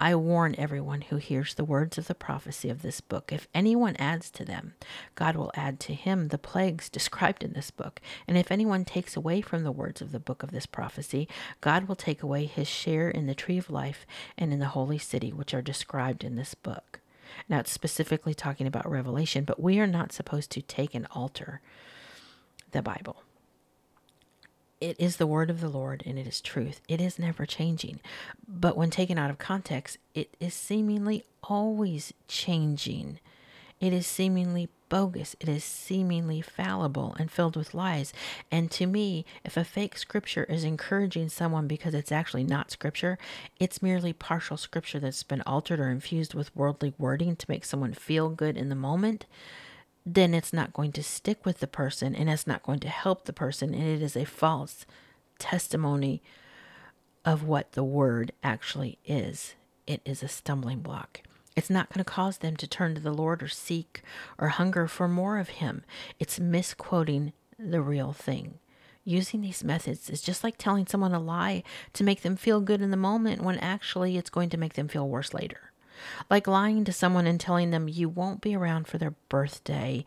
I 0.00 0.14
warn 0.14 0.54
everyone 0.56 1.00
who 1.02 1.16
hears 1.16 1.54
the 1.54 1.64
words 1.64 1.98
of 1.98 2.06
the 2.06 2.14
prophecy 2.14 2.70
of 2.70 2.82
this 2.82 3.00
book. 3.00 3.32
If 3.32 3.48
anyone 3.52 3.96
adds 3.96 4.30
to 4.30 4.44
them, 4.44 4.74
God 5.16 5.34
will 5.34 5.50
add 5.54 5.80
to 5.80 5.94
him 5.94 6.28
the 6.28 6.38
plagues 6.38 6.88
described 6.88 7.42
in 7.42 7.52
this 7.52 7.72
book. 7.72 8.00
And 8.28 8.38
if 8.38 8.52
anyone 8.52 8.84
takes 8.84 9.16
away 9.16 9.40
from 9.40 9.64
the 9.64 9.72
words 9.72 10.00
of 10.00 10.12
the 10.12 10.20
book 10.20 10.44
of 10.44 10.52
this 10.52 10.66
prophecy, 10.66 11.28
God 11.60 11.88
will 11.88 11.96
take 11.96 12.22
away 12.22 12.44
his 12.44 12.68
share 12.68 13.10
in 13.10 13.26
the 13.26 13.34
tree 13.34 13.58
of 13.58 13.70
life 13.70 14.06
and 14.36 14.52
in 14.52 14.60
the 14.60 14.66
holy 14.66 14.98
city, 14.98 15.32
which 15.32 15.52
are 15.52 15.62
described 15.62 16.22
in 16.22 16.36
this 16.36 16.54
book. 16.54 17.00
Now, 17.48 17.60
it's 17.60 17.70
specifically 17.70 18.34
talking 18.34 18.66
about 18.66 18.88
Revelation, 18.88 19.44
but 19.44 19.60
we 19.60 19.78
are 19.80 19.86
not 19.86 20.12
supposed 20.12 20.50
to 20.52 20.62
take 20.62 20.94
and 20.94 21.06
alter 21.10 21.60
the 22.72 22.82
Bible. 22.82 23.22
It 24.80 24.96
is 25.00 25.16
the 25.16 25.26
word 25.26 25.50
of 25.50 25.60
the 25.60 25.68
Lord 25.68 26.02
and 26.06 26.18
it 26.18 26.26
is 26.26 26.40
truth. 26.40 26.80
It 26.86 27.00
is 27.00 27.18
never 27.18 27.46
changing. 27.46 28.00
But 28.46 28.76
when 28.76 28.90
taken 28.90 29.18
out 29.18 29.30
of 29.30 29.38
context, 29.38 29.98
it 30.14 30.36
is 30.38 30.54
seemingly 30.54 31.24
always 31.42 32.12
changing. 32.28 33.18
It 33.80 33.92
is 33.92 34.06
seemingly 34.06 34.68
bogus. 34.88 35.36
It 35.40 35.48
is 35.48 35.64
seemingly 35.64 36.40
fallible 36.40 37.16
and 37.18 37.30
filled 37.30 37.56
with 37.56 37.74
lies. 37.74 38.12
And 38.50 38.70
to 38.72 38.86
me, 38.86 39.24
if 39.44 39.56
a 39.56 39.64
fake 39.64 39.98
scripture 39.98 40.44
is 40.44 40.64
encouraging 40.64 41.28
someone 41.28 41.66
because 41.66 41.94
it's 41.94 42.12
actually 42.12 42.44
not 42.44 42.70
scripture, 42.70 43.18
it's 43.58 43.82
merely 43.82 44.12
partial 44.12 44.56
scripture 44.56 45.00
that's 45.00 45.22
been 45.22 45.42
altered 45.42 45.80
or 45.80 45.88
infused 45.88 46.34
with 46.34 46.54
worldly 46.56 46.94
wording 46.98 47.36
to 47.36 47.46
make 47.48 47.64
someone 47.64 47.94
feel 47.94 48.28
good 48.28 48.56
in 48.56 48.68
the 48.68 48.74
moment 48.74 49.26
then 50.14 50.32
it's 50.32 50.52
not 50.52 50.72
going 50.72 50.92
to 50.92 51.02
stick 51.02 51.44
with 51.44 51.60
the 51.60 51.66
person 51.66 52.14
and 52.14 52.30
it's 52.30 52.46
not 52.46 52.62
going 52.62 52.80
to 52.80 52.88
help 52.88 53.24
the 53.24 53.32
person. 53.32 53.74
And 53.74 53.82
it 53.82 54.02
is 54.02 54.16
a 54.16 54.24
false 54.24 54.86
testimony 55.38 56.22
of 57.24 57.42
what 57.42 57.72
the 57.72 57.84
word 57.84 58.32
actually 58.42 58.98
is. 59.04 59.54
It 59.86 60.00
is 60.04 60.22
a 60.22 60.28
stumbling 60.28 60.80
block. 60.80 61.20
It's 61.58 61.68
not 61.68 61.88
going 61.88 62.04
to 62.04 62.08
cause 62.08 62.38
them 62.38 62.56
to 62.56 62.68
turn 62.68 62.94
to 62.94 63.00
the 63.00 63.12
Lord 63.12 63.42
or 63.42 63.48
seek 63.48 64.02
or 64.38 64.46
hunger 64.46 64.86
for 64.86 65.08
more 65.08 65.38
of 65.38 65.48
Him. 65.48 65.82
It's 66.20 66.38
misquoting 66.38 67.32
the 67.58 67.82
real 67.82 68.12
thing. 68.12 68.60
Using 69.02 69.40
these 69.40 69.64
methods 69.64 70.08
is 70.08 70.22
just 70.22 70.44
like 70.44 70.54
telling 70.56 70.86
someone 70.86 71.12
a 71.12 71.18
lie 71.18 71.64
to 71.94 72.04
make 72.04 72.22
them 72.22 72.36
feel 72.36 72.60
good 72.60 72.80
in 72.80 72.92
the 72.92 72.96
moment 72.96 73.42
when 73.42 73.58
actually 73.58 74.16
it's 74.16 74.30
going 74.30 74.50
to 74.50 74.56
make 74.56 74.74
them 74.74 74.86
feel 74.86 75.08
worse 75.08 75.34
later 75.34 75.72
like 76.30 76.46
lying 76.46 76.84
to 76.84 76.92
someone 76.92 77.26
and 77.26 77.40
telling 77.40 77.70
them 77.70 77.88
you 77.88 78.08
won't 78.08 78.40
be 78.40 78.54
around 78.54 78.86
for 78.86 78.98
their 78.98 79.14
birthday 79.28 80.04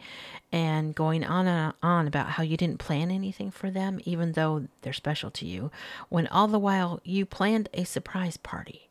and 0.49 0.95
going 0.95 1.21
on 1.21 1.47
and 1.47 1.73
on 1.83 2.07
about 2.07 2.29
how 2.29 2.43
you 2.43 2.55
didn't 2.55 2.79
plan 2.79 3.11
anything 3.11 3.51
for 3.51 3.69
them, 3.69 3.99
even 4.05 4.31
though 4.31 4.67
they're 4.83 4.93
special 4.93 5.29
to 5.29 5.45
you, 5.45 5.69
when 6.07 6.27
all 6.27 6.47
the 6.47 6.57
while 6.57 7.01
you 7.03 7.25
planned 7.25 7.67
a 7.73 7.83
surprise 7.83 8.37
party. 8.37 8.87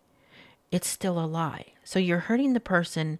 It's 0.70 0.88
still 0.88 1.18
a 1.18 1.26
lie. 1.26 1.72
So 1.84 1.98
you're 1.98 2.20
hurting 2.20 2.52
the 2.52 2.60
person 2.60 3.18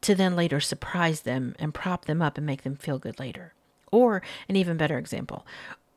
to 0.00 0.14
then 0.14 0.36
later 0.36 0.60
surprise 0.60 1.22
them 1.22 1.54
and 1.58 1.74
prop 1.74 2.04
them 2.04 2.22
up 2.22 2.36
and 2.36 2.46
make 2.46 2.62
them 2.62 2.76
feel 2.76 2.98
good 2.98 3.18
later. 3.18 3.54
Or 3.90 4.22
an 4.48 4.56
even 4.56 4.76
better 4.76 4.98
example 4.98 5.46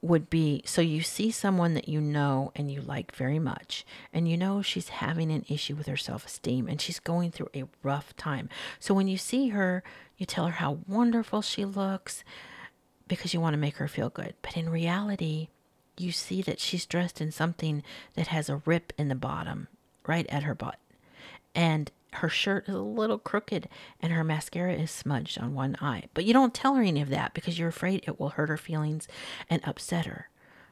would 0.01 0.29
be 0.31 0.63
so 0.65 0.81
you 0.81 1.03
see 1.03 1.29
someone 1.29 1.75
that 1.75 1.87
you 1.87 2.01
know 2.01 2.51
and 2.55 2.71
you 2.71 2.81
like 2.81 3.15
very 3.15 3.37
much, 3.37 3.85
and 4.11 4.27
you 4.27 4.35
know 4.35 4.61
she's 4.61 4.89
having 4.89 5.31
an 5.31 5.45
issue 5.47 5.75
with 5.75 5.87
her 5.87 5.97
self 5.97 6.25
esteem 6.25 6.67
and 6.67 6.81
she's 6.81 6.99
going 6.99 7.31
through 7.31 7.49
a 7.55 7.65
rough 7.83 8.15
time. 8.17 8.49
So 8.79 8.93
when 8.93 9.07
you 9.07 9.17
see 9.17 9.49
her, 9.49 9.83
you 10.17 10.25
tell 10.25 10.45
her 10.47 10.53
how 10.53 10.79
wonderful 10.87 11.41
she 11.41 11.65
looks 11.65 12.23
because 13.07 13.33
you 13.33 13.41
want 13.41 13.53
to 13.53 13.59
make 13.59 13.77
her 13.77 13.87
feel 13.87 14.09
good. 14.09 14.33
But 14.41 14.57
in 14.57 14.69
reality, 14.69 15.49
you 15.97 16.11
see 16.11 16.41
that 16.43 16.59
she's 16.59 16.85
dressed 16.85 17.21
in 17.21 17.31
something 17.31 17.83
that 18.15 18.27
has 18.27 18.49
a 18.49 18.61
rip 18.65 18.93
in 18.97 19.07
the 19.07 19.15
bottom, 19.15 19.67
right 20.07 20.25
at 20.29 20.43
her 20.43 20.55
butt. 20.55 20.79
And 21.53 21.91
her 22.13 22.29
shirt 22.29 22.67
is 22.67 22.75
a 22.75 22.79
little 22.79 23.17
crooked 23.17 23.69
and 24.01 24.11
her 24.11 24.23
mascara 24.23 24.73
is 24.73 24.91
smudged 24.91 25.39
on 25.39 25.53
one 25.53 25.77
eye. 25.81 26.03
But 26.13 26.25
you 26.25 26.33
don't 26.33 26.53
tell 26.53 26.75
her 26.75 26.83
any 26.83 27.01
of 27.01 27.09
that 27.09 27.33
because 27.33 27.57
you're 27.57 27.69
afraid 27.69 28.03
it 28.05 28.19
will 28.19 28.29
hurt 28.29 28.49
her 28.49 28.57
feelings 28.57 29.07
and 29.49 29.61
upset 29.65 30.05
her. 30.05 30.29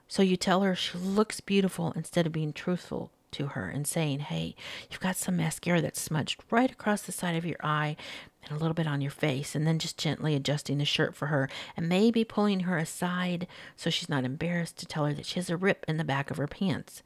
So 0.07 0.21
you 0.21 0.37
tell 0.37 0.61
her 0.61 0.75
she 0.75 0.97
looks 0.97 1.39
beautiful 1.39 1.93
instead 1.95 2.25
of 2.25 2.33
being 2.33 2.51
truthful 2.51 3.11
to 3.31 3.47
her 3.47 3.69
and 3.69 3.85
saying, 3.85 4.19
Hey, 4.19 4.55
you've 4.89 4.99
got 4.99 5.15
some 5.15 5.37
mascara 5.37 5.81
that's 5.81 6.01
smudged 6.01 6.41
right 6.49 6.71
across 6.71 7.03
the 7.03 7.11
side 7.11 7.35
of 7.35 7.45
your 7.45 7.63
eye 7.63 7.95
and 8.43 8.51
a 8.51 8.59
little 8.59 8.73
bit 8.73 8.87
on 8.87 9.01
your 9.01 9.11
face, 9.11 9.53
and 9.53 9.67
then 9.67 9.79
just 9.79 9.97
gently 9.97 10.33
adjusting 10.33 10.77
the 10.77 10.85
shirt 10.85 11.15
for 11.15 11.27
her 11.27 11.49
and 11.77 11.87
maybe 11.87 12.23
pulling 12.23 12.61
her 12.61 12.77
aside 12.77 13.47
so 13.75 13.89
she's 13.89 14.09
not 14.09 14.23
embarrassed 14.23 14.77
to 14.77 14.85
tell 14.85 15.05
her 15.05 15.13
that 15.13 15.25
she 15.25 15.35
has 15.35 15.49
a 15.49 15.57
rip 15.57 15.85
in 15.87 15.97
the 15.97 16.03
back 16.03 16.31
of 16.31 16.37
her 16.37 16.47
pants. 16.47 17.03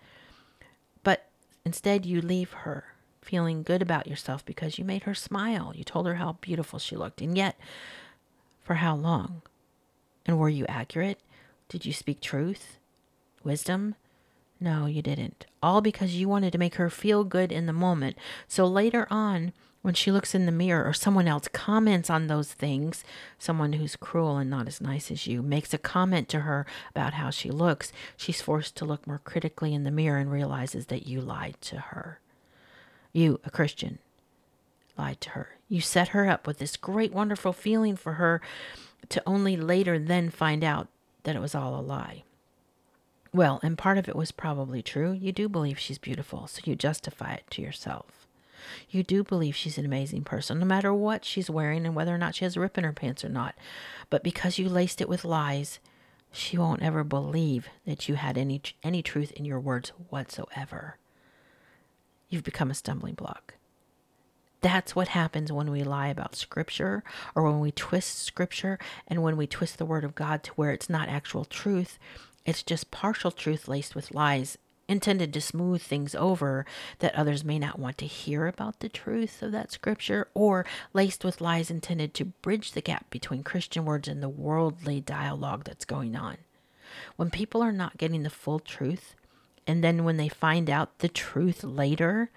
Instead, 1.65 2.05
you 2.05 2.21
leave 2.21 2.51
her 2.51 2.85
feeling 3.21 3.63
good 3.63 3.81
about 3.81 4.07
yourself 4.07 4.45
because 4.45 4.77
you 4.77 4.83
made 4.83 5.03
her 5.03 5.15
smile. 5.15 5.71
You 5.75 5.83
told 5.83 6.05
her 6.07 6.15
how 6.15 6.37
beautiful 6.41 6.77
she 6.77 6.95
looked. 6.95 7.21
And 7.21 7.37
yet, 7.37 7.57
for 8.61 8.75
how 8.75 8.95
long? 8.95 9.41
And 10.25 10.37
were 10.37 10.49
you 10.49 10.65
accurate? 10.67 11.19
Did 11.69 11.85
you 11.85 11.93
speak 11.93 12.19
truth? 12.19 12.77
Wisdom? 13.43 13.95
No, 14.59 14.85
you 14.85 15.01
didn't. 15.01 15.45
All 15.61 15.81
because 15.81 16.15
you 16.15 16.29
wanted 16.29 16.51
to 16.51 16.57
make 16.57 16.75
her 16.75 16.89
feel 16.89 17.23
good 17.23 17.51
in 17.51 17.65
the 17.65 17.73
moment. 17.73 18.17
So 18.47 18.65
later 18.65 19.07
on, 19.09 19.53
when 19.83 19.93
she 19.93 20.11
looks 20.11 20.33
in 20.33 20.45
the 20.45 20.51
mirror 20.51 20.83
or 20.83 20.93
someone 20.93 21.27
else 21.27 21.47
comments 21.49 22.09
on 22.09 22.27
those 22.27 22.53
things, 22.53 23.03
someone 23.37 23.73
who's 23.73 23.97
cruel 23.97 24.37
and 24.37 24.49
not 24.49 24.67
as 24.67 24.81
nice 24.81 25.11
as 25.11 25.27
you 25.27 25.41
makes 25.41 25.73
a 25.73 25.77
comment 25.77 26.29
to 26.29 26.39
her 26.39 26.65
about 26.89 27.13
how 27.13 27.29
she 27.29 27.51
looks, 27.51 27.91
she's 28.15 28.41
forced 28.41 28.77
to 28.77 28.85
look 28.85 29.05
more 29.05 29.19
critically 29.23 29.73
in 29.73 29.83
the 29.83 29.91
mirror 29.91 30.17
and 30.17 30.31
realizes 30.31 30.85
that 30.87 31.05
you 31.05 31.19
lied 31.19 31.57
to 31.59 31.77
her. 31.77 32.19
You, 33.11 33.41
a 33.43 33.51
Christian, 33.51 33.99
lied 34.97 35.19
to 35.21 35.31
her. 35.31 35.49
You 35.67 35.81
set 35.81 36.09
her 36.09 36.29
up 36.29 36.47
with 36.47 36.59
this 36.59 36.77
great, 36.77 37.11
wonderful 37.11 37.51
feeling 37.51 37.97
for 37.97 38.13
her 38.13 38.41
to 39.09 39.21
only 39.27 39.57
later 39.57 39.99
then 39.99 40.29
find 40.29 40.63
out 40.63 40.87
that 41.23 41.35
it 41.35 41.41
was 41.41 41.53
all 41.53 41.77
a 41.77 41.81
lie. 41.81 42.23
Well, 43.33 43.59
and 43.61 43.77
part 43.77 43.97
of 43.97 44.07
it 44.07 44.15
was 44.15 44.31
probably 44.31 44.81
true. 44.81 45.11
You 45.11 45.33
do 45.33 45.49
believe 45.49 45.77
she's 45.77 45.97
beautiful, 45.97 46.47
so 46.47 46.61
you 46.63 46.75
justify 46.77 47.33
it 47.33 47.43
to 47.49 47.61
yourself. 47.61 48.22
You 48.89 49.03
do 49.03 49.23
believe 49.23 49.55
she's 49.55 49.77
an 49.77 49.85
amazing 49.85 50.23
person, 50.23 50.59
no 50.59 50.65
matter 50.65 50.93
what 50.93 51.25
she's 51.25 51.49
wearing 51.49 51.85
and 51.85 51.95
whether 51.95 52.13
or 52.13 52.17
not 52.17 52.35
she 52.35 52.45
has 52.45 52.55
a 52.55 52.59
rip 52.59 52.77
in 52.77 52.83
her 52.83 52.93
pants 52.93 53.23
or 53.23 53.29
not. 53.29 53.55
But 54.09 54.23
because 54.23 54.57
you 54.57 54.69
laced 54.69 55.01
it 55.01 55.09
with 55.09 55.25
lies, 55.25 55.79
she 56.31 56.57
won't 56.57 56.81
ever 56.81 57.03
believe 57.03 57.69
that 57.85 58.09
you 58.09 58.15
had 58.15 58.37
any 58.37 58.61
any 58.81 59.01
truth 59.01 59.31
in 59.33 59.45
your 59.45 59.59
words 59.59 59.89
whatsoever. 60.09 60.97
You've 62.29 62.43
become 62.43 62.71
a 62.71 62.75
stumbling 62.75 63.13
block. 63.13 63.55
That's 64.61 64.95
what 64.95 65.09
happens 65.09 65.51
when 65.51 65.69
we 65.69 65.83
lie 65.83 66.07
about 66.07 66.35
scripture 66.35 67.03
or 67.35 67.43
when 67.43 67.59
we 67.59 67.71
twist 67.71 68.19
scripture 68.19 68.79
and 69.07 69.21
when 69.21 69.35
we 69.35 69.45
twist 69.45 69.77
the 69.77 69.85
word 69.85 70.03
of 70.05 70.15
God 70.15 70.41
to 70.43 70.51
where 70.53 70.71
it's 70.71 70.89
not 70.89 71.09
actual 71.09 71.43
truth. 71.45 71.99
It's 72.45 72.63
just 72.63 72.89
partial 72.89 73.29
truth 73.29 73.67
laced 73.67 73.93
with 73.93 74.13
lies 74.13 74.57
intended 74.87 75.33
to 75.33 75.41
smooth 75.41 75.81
things 75.81 76.13
over 76.15 76.65
that 76.99 77.15
others 77.15 77.43
may 77.43 77.57
not 77.57 77.79
want 77.79 77.97
to 77.99 78.05
hear 78.05 78.47
about 78.47 78.79
the 78.79 78.89
truth 78.89 79.41
of 79.41 79.51
that 79.51 79.71
scripture, 79.71 80.27
or 80.33 80.65
laced 80.93 81.23
with 81.23 81.41
lies 81.41 81.71
intended 81.71 82.13
to 82.13 82.25
bridge 82.25 82.73
the 82.73 82.81
gap 82.81 83.09
between 83.09 83.43
Christian 83.43 83.85
words 83.85 84.07
and 84.07 84.21
the 84.21 84.29
worldly 84.29 84.99
dialogue 84.99 85.63
that's 85.63 85.85
going 85.85 86.15
on. 86.15 86.37
When 87.15 87.31
people 87.31 87.61
are 87.61 87.71
not 87.71 87.97
getting 87.97 88.23
the 88.23 88.29
full 88.29 88.59
truth, 88.59 89.15
and 89.65 89.83
then 89.83 90.03
when 90.03 90.17
they 90.17 90.27
find 90.27 90.69
out 90.69 90.99
the 90.99 91.09
truth 91.09 91.63
later, 91.63 92.29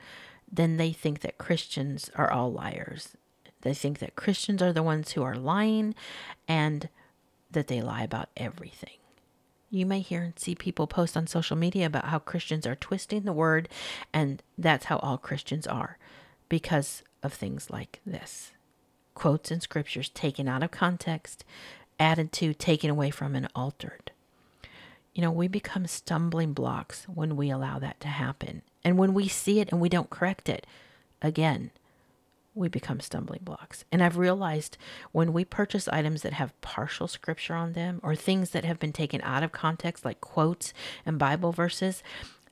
then 0.50 0.76
they 0.76 0.92
think 0.92 1.20
that 1.20 1.38
Christians 1.38 2.10
are 2.14 2.30
all 2.30 2.52
liars. 2.52 3.16
They 3.62 3.74
think 3.74 3.98
that 3.98 4.14
Christians 4.14 4.62
are 4.62 4.72
the 4.72 4.82
ones 4.82 5.12
who 5.12 5.22
are 5.22 5.34
lying 5.34 5.94
and 6.46 6.88
that 7.50 7.66
they 7.66 7.82
lie 7.82 8.04
about 8.04 8.28
everything. 8.36 8.98
You 9.70 9.86
may 9.86 10.00
hear 10.00 10.22
and 10.22 10.38
see 10.38 10.54
people 10.54 10.86
post 10.86 11.16
on 11.16 11.26
social 11.26 11.56
media 11.56 11.86
about 11.86 12.06
how 12.06 12.18
Christians 12.18 12.66
are 12.66 12.76
twisting 12.76 13.22
the 13.22 13.32
word, 13.32 13.68
and 14.12 14.42
that's 14.56 14.86
how 14.86 14.98
all 14.98 15.18
Christians 15.18 15.66
are 15.66 15.98
because 16.48 17.02
of 17.22 17.32
things 17.32 17.70
like 17.70 18.00
this 18.06 18.52
quotes 19.16 19.50
in 19.50 19.60
scriptures 19.60 20.10
taken 20.10 20.46
out 20.46 20.62
of 20.62 20.70
context, 20.70 21.42
added 21.98 22.30
to, 22.30 22.52
taken 22.52 22.90
away 22.90 23.10
from, 23.10 23.34
and 23.34 23.48
altered. 23.56 24.12
You 25.14 25.22
know, 25.22 25.30
we 25.30 25.48
become 25.48 25.86
stumbling 25.86 26.52
blocks 26.52 27.06
when 27.12 27.34
we 27.34 27.48
allow 27.48 27.78
that 27.78 27.98
to 28.00 28.08
happen. 28.08 28.60
And 28.84 28.98
when 28.98 29.14
we 29.14 29.26
see 29.26 29.58
it 29.58 29.72
and 29.72 29.80
we 29.80 29.88
don't 29.88 30.10
correct 30.10 30.50
it, 30.50 30.66
again, 31.22 31.70
we 32.56 32.68
become 32.68 33.00
stumbling 33.00 33.42
blocks. 33.44 33.84
And 33.92 34.02
I've 34.02 34.16
realized 34.16 34.78
when 35.12 35.32
we 35.32 35.44
purchase 35.44 35.88
items 35.88 36.22
that 36.22 36.32
have 36.32 36.58
partial 36.60 37.06
scripture 37.06 37.54
on 37.54 37.74
them 37.74 38.00
or 38.02 38.16
things 38.16 38.50
that 38.50 38.64
have 38.64 38.78
been 38.78 38.92
taken 38.92 39.20
out 39.22 39.42
of 39.42 39.52
context, 39.52 40.04
like 40.04 40.20
quotes 40.20 40.72
and 41.04 41.18
Bible 41.18 41.52
verses, 41.52 42.02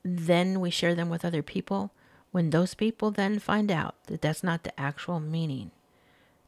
then 0.04 0.60
we 0.60 0.70
share 0.70 0.94
them 0.94 1.08
with 1.08 1.24
other 1.24 1.42
people. 1.42 1.92
When 2.30 2.50
those 2.50 2.74
people 2.74 3.10
then 3.10 3.38
find 3.38 3.70
out 3.70 3.94
that 4.06 4.20
that's 4.20 4.44
not 4.44 4.64
the 4.64 4.78
actual 4.78 5.20
meaning, 5.20 5.70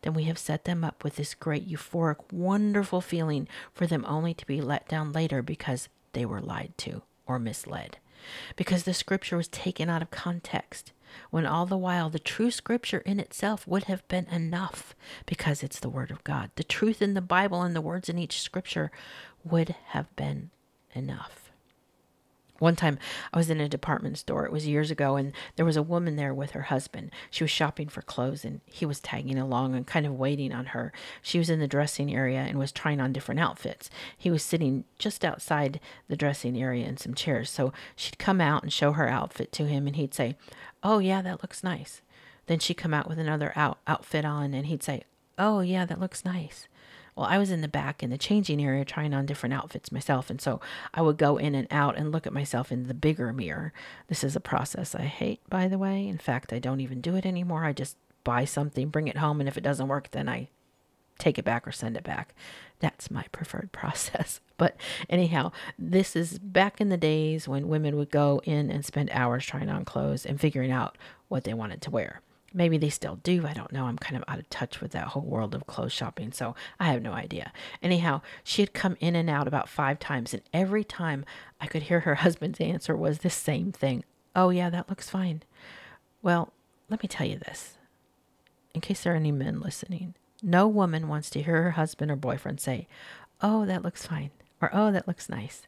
then 0.02 0.12
we 0.14 0.24
have 0.24 0.38
set 0.38 0.64
them 0.64 0.84
up 0.84 1.02
with 1.02 1.16
this 1.16 1.34
great, 1.34 1.68
euphoric, 1.68 2.32
wonderful 2.32 3.00
feeling 3.00 3.48
for 3.72 3.86
them 3.86 4.04
only 4.06 4.34
to 4.34 4.46
be 4.46 4.60
let 4.60 4.88
down 4.88 5.12
later 5.12 5.42
because 5.42 5.88
they 6.12 6.26
were 6.26 6.40
lied 6.40 6.72
to 6.78 7.02
or 7.26 7.38
misled. 7.38 7.98
Because 8.56 8.84
the 8.84 8.94
scripture 8.94 9.36
was 9.36 9.48
taken 9.48 9.88
out 9.88 10.02
of 10.02 10.10
context 10.10 10.92
when 11.30 11.46
all 11.46 11.66
the 11.66 11.76
while 11.76 12.10
the 12.10 12.18
true 12.18 12.50
scripture 12.50 12.98
in 12.98 13.20
itself 13.20 13.66
would 13.66 13.84
have 13.84 14.06
been 14.08 14.26
enough 14.26 14.94
because 15.24 15.62
it's 15.62 15.80
the 15.80 15.88
word 15.88 16.10
of 16.10 16.24
God. 16.24 16.50
The 16.56 16.64
truth 16.64 17.00
in 17.00 17.14
the 17.14 17.20
Bible 17.20 17.62
and 17.62 17.74
the 17.74 17.80
words 17.80 18.08
in 18.08 18.18
each 18.18 18.40
scripture 18.40 18.90
would 19.44 19.74
have 19.88 20.14
been 20.16 20.50
enough. 20.94 21.45
One 22.58 22.76
time 22.76 22.98
I 23.32 23.36
was 23.38 23.50
in 23.50 23.60
a 23.60 23.68
department 23.68 24.18
store, 24.18 24.44
it 24.46 24.52
was 24.52 24.66
years 24.66 24.90
ago, 24.90 25.16
and 25.16 25.32
there 25.56 25.66
was 25.66 25.76
a 25.76 25.82
woman 25.82 26.16
there 26.16 26.34
with 26.34 26.52
her 26.52 26.62
husband. 26.62 27.10
She 27.30 27.44
was 27.44 27.50
shopping 27.50 27.88
for 27.88 28.02
clothes 28.02 28.44
and 28.44 28.60
he 28.64 28.86
was 28.86 29.00
tagging 29.00 29.38
along 29.38 29.74
and 29.74 29.86
kind 29.86 30.06
of 30.06 30.14
waiting 30.14 30.52
on 30.52 30.66
her. 30.66 30.92
She 31.22 31.38
was 31.38 31.50
in 31.50 31.60
the 31.60 31.68
dressing 31.68 32.14
area 32.14 32.40
and 32.40 32.58
was 32.58 32.72
trying 32.72 33.00
on 33.00 33.12
different 33.12 33.40
outfits. 33.40 33.90
He 34.16 34.30
was 34.30 34.42
sitting 34.42 34.84
just 34.98 35.24
outside 35.24 35.80
the 36.08 36.16
dressing 36.16 36.60
area 36.60 36.86
in 36.86 36.96
some 36.96 37.14
chairs. 37.14 37.50
So 37.50 37.72
she'd 37.94 38.18
come 38.18 38.40
out 38.40 38.62
and 38.62 38.72
show 38.72 38.92
her 38.92 39.08
outfit 39.08 39.52
to 39.52 39.66
him 39.66 39.86
and 39.86 39.96
he'd 39.96 40.14
say, 40.14 40.36
Oh, 40.82 40.98
yeah, 40.98 41.22
that 41.22 41.42
looks 41.42 41.64
nice. 41.64 42.00
Then 42.46 42.58
she'd 42.58 42.74
come 42.74 42.94
out 42.94 43.08
with 43.08 43.18
another 43.18 43.52
out, 43.56 43.78
outfit 43.86 44.24
on, 44.24 44.54
and 44.54 44.66
he'd 44.66 44.82
say, 44.82 45.02
Oh, 45.38 45.60
yeah, 45.60 45.84
that 45.84 46.00
looks 46.00 46.24
nice. 46.24 46.68
Well, 47.16 47.26
I 47.26 47.38
was 47.38 47.50
in 47.50 47.62
the 47.62 47.68
back 47.68 48.02
in 48.02 48.10
the 48.10 48.18
changing 48.18 48.62
area 48.62 48.84
trying 48.84 49.14
on 49.14 49.24
different 49.24 49.54
outfits 49.54 49.90
myself. 49.90 50.28
And 50.28 50.40
so 50.40 50.60
I 50.92 51.00
would 51.00 51.16
go 51.16 51.38
in 51.38 51.54
and 51.54 51.66
out 51.70 51.96
and 51.96 52.12
look 52.12 52.26
at 52.26 52.32
myself 52.32 52.70
in 52.70 52.86
the 52.86 52.94
bigger 52.94 53.32
mirror. 53.32 53.72
This 54.08 54.22
is 54.22 54.36
a 54.36 54.40
process 54.40 54.94
I 54.94 55.02
hate, 55.02 55.40
by 55.48 55.66
the 55.66 55.78
way. 55.78 56.06
In 56.06 56.18
fact, 56.18 56.52
I 56.52 56.58
don't 56.58 56.80
even 56.80 57.00
do 57.00 57.16
it 57.16 57.24
anymore. 57.24 57.64
I 57.64 57.72
just 57.72 57.96
buy 58.22 58.44
something, 58.44 58.88
bring 58.90 59.08
it 59.08 59.16
home, 59.16 59.40
and 59.40 59.48
if 59.48 59.56
it 59.56 59.62
doesn't 59.62 59.88
work, 59.88 60.10
then 60.10 60.28
I 60.28 60.48
take 61.18 61.38
it 61.38 61.44
back 61.44 61.66
or 61.66 61.72
send 61.72 61.96
it 61.96 62.04
back. 62.04 62.34
That's 62.80 63.10
my 63.10 63.24
preferred 63.32 63.72
process. 63.72 64.40
But 64.58 64.76
anyhow, 65.08 65.52
this 65.78 66.16
is 66.16 66.38
back 66.38 66.80
in 66.80 66.90
the 66.90 66.96
days 66.98 67.48
when 67.48 67.68
women 67.68 67.96
would 67.96 68.10
go 68.10 68.42
in 68.44 68.70
and 68.70 68.84
spend 68.84 69.08
hours 69.10 69.46
trying 69.46 69.70
on 69.70 69.86
clothes 69.86 70.26
and 70.26 70.40
figuring 70.40 70.70
out 70.70 70.98
what 71.28 71.44
they 71.44 71.54
wanted 71.54 71.80
to 71.82 71.90
wear. 71.90 72.20
Maybe 72.54 72.78
they 72.78 72.88
still 72.88 73.16
do. 73.16 73.46
I 73.46 73.52
don't 73.52 73.72
know. 73.72 73.84
I'm 73.86 73.98
kind 73.98 74.16
of 74.16 74.24
out 74.28 74.38
of 74.38 74.48
touch 74.48 74.80
with 74.80 74.92
that 74.92 75.08
whole 75.08 75.22
world 75.22 75.54
of 75.54 75.66
clothes 75.66 75.92
shopping, 75.92 76.32
so 76.32 76.54
I 76.80 76.90
have 76.92 77.02
no 77.02 77.12
idea. 77.12 77.52
Anyhow, 77.82 78.22
she 78.44 78.62
had 78.62 78.72
come 78.72 78.96
in 79.00 79.14
and 79.14 79.28
out 79.28 79.46
about 79.46 79.68
five 79.68 79.98
times, 79.98 80.32
and 80.32 80.42
every 80.52 80.84
time 80.84 81.24
I 81.60 81.66
could 81.66 81.84
hear 81.84 82.00
her 82.00 82.14
husband's 82.26 82.60
answer 82.60 82.96
was 82.96 83.18
the 83.18 83.30
same 83.30 83.72
thing 83.72 84.04
Oh, 84.34 84.50
yeah, 84.50 84.68
that 84.68 84.90
looks 84.90 85.08
fine. 85.08 85.42
Well, 86.20 86.52
let 86.90 87.02
me 87.02 87.08
tell 87.08 87.26
you 87.26 87.38
this 87.38 87.78
in 88.74 88.82
case 88.82 89.02
there 89.02 89.14
are 89.14 89.16
any 89.16 89.32
men 89.32 89.60
listening. 89.60 90.14
No 90.42 90.68
woman 90.68 91.08
wants 91.08 91.30
to 91.30 91.42
hear 91.42 91.62
her 91.62 91.70
husband 91.72 92.10
or 92.10 92.16
boyfriend 92.16 92.60
say, 92.60 92.86
Oh, 93.40 93.64
that 93.64 93.82
looks 93.82 94.06
fine, 94.06 94.30
or 94.60 94.68
Oh, 94.74 94.92
that 94.92 95.08
looks 95.08 95.30
nice. 95.30 95.66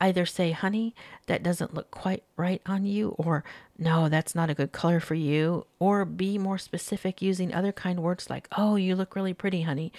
Either 0.00 0.26
say, 0.26 0.50
Honey, 0.50 0.94
that 1.26 1.42
doesn't 1.42 1.74
look 1.74 1.90
quite 1.90 2.22
right 2.36 2.60
on 2.66 2.84
you, 2.84 3.10
or 3.18 3.44
No, 3.78 4.08
that's 4.08 4.34
not 4.34 4.50
a 4.50 4.54
good 4.54 4.72
color 4.72 5.00
for 5.00 5.14
you, 5.14 5.66
or 5.78 6.04
be 6.04 6.38
more 6.38 6.58
specific 6.58 7.22
using 7.22 7.52
other 7.54 7.72
kind 7.72 8.00
words 8.00 8.28
like, 8.28 8.48
Oh, 8.56 8.76
you 8.76 8.94
look 8.94 9.16
really 9.16 9.34
pretty, 9.34 9.62
honey. 9.62 9.92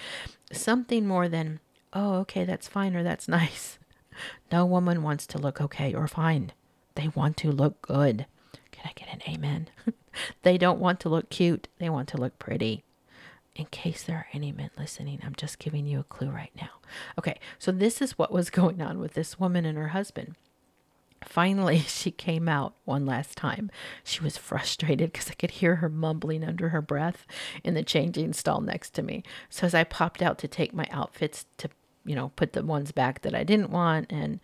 Something 0.52 1.08
more 1.08 1.28
than, 1.28 1.60
Oh, 1.94 2.16
okay, 2.20 2.46
that's 2.46 2.68
fine, 2.68 2.96
or 2.96 3.04
that's 3.04 3.28
nice. 3.40 3.80
No 4.52 4.66
woman 4.66 5.04
wants 5.04 5.28
to 5.28 5.38
look 5.38 5.62
okay 5.62 5.94
or 5.94 6.08
fine. 6.08 6.52
They 6.96 7.10
want 7.10 7.38
to 7.38 7.52
look 7.52 7.82
good. 7.82 8.26
Can 8.72 8.86
I 8.86 8.92
get 8.96 9.14
an 9.14 9.22
amen? 9.34 9.70
they 10.44 10.58
don't 10.58 10.80
want 10.80 11.00
to 11.02 11.10
look 11.10 11.30
cute, 11.30 11.68
they 11.80 11.90
want 11.90 12.08
to 12.10 12.18
look 12.18 12.38
pretty 12.40 12.84
in 13.58 13.66
case 13.66 14.04
there 14.04 14.18
are 14.18 14.28
any 14.34 14.52
men 14.52 14.70
listening, 14.78 15.20
I'm 15.24 15.36
just 15.36 15.58
giving 15.58 15.88
you 15.88 16.00
a 16.00 16.04
clue 16.04 16.30
right 16.30 16.52
now. 16.56 16.70
Okay, 17.18 17.40
so 17.58 17.72
this 17.72 18.02
is 18.02 18.18
what 18.18 18.32
was 18.32 18.50
going 18.52 18.82
on 18.82 19.00
with 19.00 19.14
this 19.14 19.40
woman 19.40 19.66
and 19.66 19.78
her 19.78 19.90
husband. 19.90 20.36
Finally, 21.24 21.80
she 21.88 22.12
came 22.12 22.48
out 22.48 22.76
one 22.86 23.06
last 23.06 23.36
time. 23.36 23.72
She 24.04 24.22
was 24.22 24.38
frustrated 24.38 25.12
because 25.12 25.30
I 25.30 25.34
could 25.34 25.52
hear 25.52 25.78
her 25.78 25.90
mumbling 25.90 26.44
under 26.44 26.70
her 26.70 26.82
breath 26.82 27.26
in 27.64 27.74
the 27.74 27.84
changing 27.84 28.34
stall 28.34 28.62
next 28.62 28.92
to 28.92 29.02
me. 29.02 29.24
So 29.50 29.66
as 29.66 29.74
I 29.74 29.84
popped 29.84 30.22
out 30.22 30.38
to 30.40 30.48
take 30.48 30.74
my 30.74 30.88
outfits 30.92 31.46
to, 31.58 31.70
you 32.06 32.16
know, 32.16 32.32
put 32.36 32.54
the 32.54 32.64
ones 32.64 32.92
back 32.92 33.24
that 33.24 33.34
I 33.34 33.44
didn't 33.44 33.72
want 33.72 34.12
and 34.12 34.40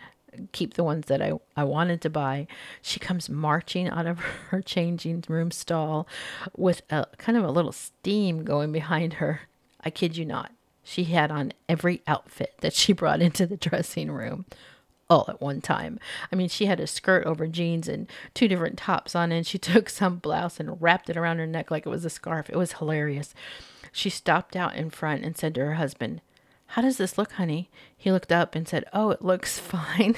keep 0.52 0.74
the 0.74 0.84
ones 0.84 1.06
that 1.08 1.22
I, 1.22 1.34
I 1.56 1.64
wanted 1.64 2.02
to 2.02 2.10
buy. 2.10 2.48
She 2.82 3.00
comes 3.00 3.30
marching 3.30 3.88
out 3.90 4.06
of 4.06 4.20
her 4.50 4.62
changing 4.62 5.24
room 5.28 5.52
stall 5.52 6.08
with 6.56 6.82
a 6.90 7.06
kind 7.18 7.38
of 7.38 7.44
a 7.44 7.52
little 7.52 7.72
steam 7.72 8.44
going 8.44 8.72
behind 8.72 9.14
her. 9.14 9.42
I 9.84 9.90
kid 9.90 10.18
you 10.18 10.26
not. 10.26 10.52
She 10.84 11.06
had 11.06 11.32
on 11.32 11.54
every 11.70 12.02
outfit 12.08 12.56
that 12.62 12.74
she 12.74 12.94
brought 12.94 13.22
into 13.22 13.46
the 13.46 13.58
dressing 13.58 14.12
room 14.12 14.46
all 15.10 15.26
at 15.28 15.42
one 15.42 15.62
time. 15.62 16.00
I 16.32 16.36
mean, 16.36 16.50
she 16.50 16.66
had 16.66 16.80
a 16.80 16.88
skirt 16.88 17.26
over 17.26 17.48
jeans 17.48 17.88
and 17.88 18.10
two 18.34 18.48
different 18.48 18.78
tops 18.78 19.16
on, 19.16 19.32
and 19.32 19.46
she 19.46 19.58
took 19.60 19.90
some 19.90 20.18
blouse 20.18 20.60
and 20.60 20.82
wrapped 20.82 21.10
it 21.10 21.18
around 21.18 21.40
her 21.40 21.48
neck 21.48 21.72
like 21.72 21.86
it 21.86 21.90
was 21.90 22.06
a 22.06 22.10
scarf. 22.10 22.50
It 22.50 22.58
was 22.58 22.74
hilarious. 22.74 23.34
She 23.92 24.10
stopped 24.10 24.56
out 24.56 24.76
in 24.76 24.90
front 24.90 25.24
and 25.24 25.38
said 25.38 25.56
to 25.56 25.66
her 25.66 25.76
husband, 25.76 26.22
how 26.74 26.82
does 26.82 26.98
this 26.98 27.20
look, 27.20 27.34
honey? 27.34 27.70
He 27.96 28.12
looked 28.12 28.32
up 28.32 28.56
and 28.56 28.68
said, 28.68 28.86
Oh, 28.94 29.12
it 29.12 29.22
looks 29.22 29.60
fine. 29.60 30.16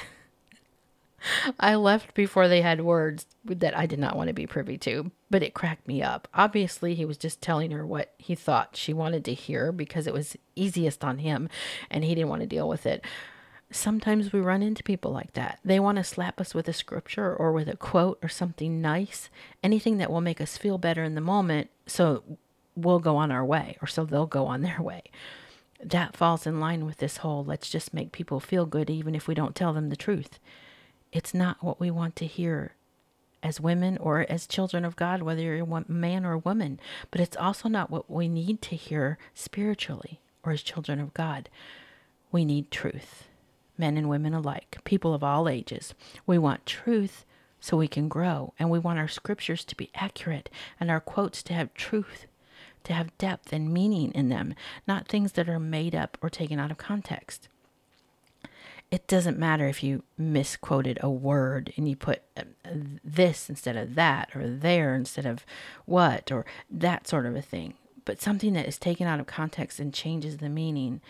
I 1.59 1.75
left 1.75 2.13
before 2.13 2.47
they 2.47 2.61
had 2.61 2.79
words 2.79 3.25
that 3.43 3.77
I 3.77 3.85
did 3.85 3.99
not 3.99 4.15
want 4.15 4.29
to 4.29 4.33
be 4.33 4.47
privy 4.47 4.77
to, 4.79 5.11
but 5.29 5.43
it 5.43 5.53
cracked 5.53 5.85
me 5.85 6.01
up. 6.01 6.29
Obviously, 6.33 6.95
he 6.95 7.03
was 7.03 7.17
just 7.17 7.41
telling 7.41 7.71
her 7.71 7.85
what 7.85 8.13
he 8.17 8.35
thought 8.35 8.77
she 8.77 8.93
wanted 8.93 9.25
to 9.25 9.33
hear 9.33 9.73
because 9.73 10.07
it 10.07 10.13
was 10.13 10.37
easiest 10.55 11.03
on 11.03 11.17
him 11.17 11.49
and 11.89 12.05
he 12.05 12.15
didn't 12.15 12.29
want 12.29 12.41
to 12.41 12.47
deal 12.47 12.69
with 12.69 12.85
it. 12.85 13.03
Sometimes 13.69 14.31
we 14.31 14.39
run 14.39 14.63
into 14.63 14.81
people 14.81 15.11
like 15.11 15.33
that. 15.33 15.59
They 15.65 15.79
want 15.79 15.97
to 15.97 16.05
slap 16.05 16.39
us 16.39 16.53
with 16.53 16.69
a 16.69 16.73
scripture 16.73 17.35
or 17.35 17.51
with 17.51 17.67
a 17.67 17.75
quote 17.75 18.19
or 18.23 18.29
something 18.29 18.79
nice, 18.79 19.29
anything 19.61 19.97
that 19.97 20.09
will 20.09 20.21
make 20.21 20.39
us 20.39 20.57
feel 20.57 20.77
better 20.77 21.03
in 21.03 21.15
the 21.15 21.21
moment, 21.21 21.69
so 21.85 22.23
we'll 22.77 22.99
go 22.99 23.17
on 23.17 23.31
our 23.31 23.43
way 23.43 23.77
or 23.81 23.87
so 23.87 24.05
they'll 24.05 24.25
go 24.25 24.45
on 24.45 24.61
their 24.61 24.81
way 24.81 25.01
that 25.83 26.15
falls 26.15 26.47
in 26.47 26.59
line 26.59 26.85
with 26.85 26.97
this 26.97 27.17
whole 27.17 27.43
let's 27.43 27.69
just 27.69 27.93
make 27.93 28.11
people 28.11 28.39
feel 28.39 28.65
good 28.65 28.89
even 28.89 29.15
if 29.15 29.27
we 29.27 29.35
don't 29.35 29.55
tell 29.55 29.73
them 29.73 29.89
the 29.89 29.95
truth. 29.95 30.39
It's 31.11 31.33
not 31.33 31.63
what 31.63 31.79
we 31.79 31.91
want 31.91 32.15
to 32.17 32.25
hear 32.25 32.75
as 33.43 33.61
women 33.61 33.97
or 33.99 34.25
as 34.27 34.47
children 34.47 34.83
of 34.83 34.95
God, 34.95 35.21
whether 35.21 35.41
you're 35.41 35.63
a 35.63 35.85
man 35.87 36.25
or 36.25 36.33
a 36.33 36.39
woman, 36.39 36.79
but 37.11 37.21
it's 37.21 37.37
also 37.37 37.69
not 37.69 37.91
what 37.91 38.09
we 38.09 38.27
need 38.27 38.61
to 38.63 38.75
hear 38.75 39.19
spiritually 39.33 40.19
or 40.43 40.51
as 40.51 40.63
children 40.63 40.99
of 40.99 41.13
God. 41.13 41.47
We 42.31 42.43
need 42.43 42.71
truth, 42.71 43.27
men 43.77 43.97
and 43.97 44.09
women 44.09 44.33
alike, 44.33 44.79
people 44.83 45.13
of 45.13 45.23
all 45.23 45.47
ages. 45.47 45.93
We 46.25 46.37
want 46.37 46.65
truth 46.65 47.23
so 47.59 47.77
we 47.77 47.87
can 47.87 48.07
grow, 48.09 48.53
and 48.59 48.69
we 48.69 48.79
want 48.79 48.99
our 48.99 49.07
scriptures 49.07 49.63
to 49.65 49.75
be 49.75 49.89
accurate 49.95 50.49
and 50.79 50.89
our 50.89 50.99
quotes 50.99 51.41
to 51.43 51.53
have 51.53 51.73
truth, 51.73 52.25
to 52.85 52.93
have 52.93 53.17
depth 53.17 53.51
and 53.51 53.73
meaning 53.73 54.11
in 54.13 54.29
them, 54.29 54.55
not 54.87 55.07
things 55.07 55.33
that 55.33 55.49
are 55.49 55.59
made 55.59 55.93
up 55.93 56.17
or 56.21 56.29
taken 56.29 56.59
out 56.59 56.71
of 56.71 56.77
context 56.77 57.49
it 58.91 59.07
doesn't 59.07 59.37
matter 59.37 59.67
if 59.67 59.83
you 59.83 60.03
misquoted 60.17 60.99
a 61.01 61.09
word 61.09 61.73
and 61.75 61.89
you 61.89 61.95
put 61.95 62.21
uh, 62.37 62.43
this 63.03 63.49
instead 63.49 63.75
of 63.75 63.95
that 63.95 64.33
or 64.35 64.47
there 64.47 64.95
instead 64.95 65.25
of 65.25 65.45
what 65.85 66.31
or 66.31 66.45
that 66.69 67.07
sort 67.07 67.25
of 67.25 67.35
a 67.35 67.41
thing. 67.41 67.73
But 68.05 68.21
something 68.21 68.53
that 68.53 68.67
is 68.67 68.77
taken 68.77 69.07
out 69.07 69.19
of 69.19 69.25
context 69.25 69.79
and 69.79 69.93
changes 69.93 70.37
the 70.37 70.49
meaning, 70.49 71.01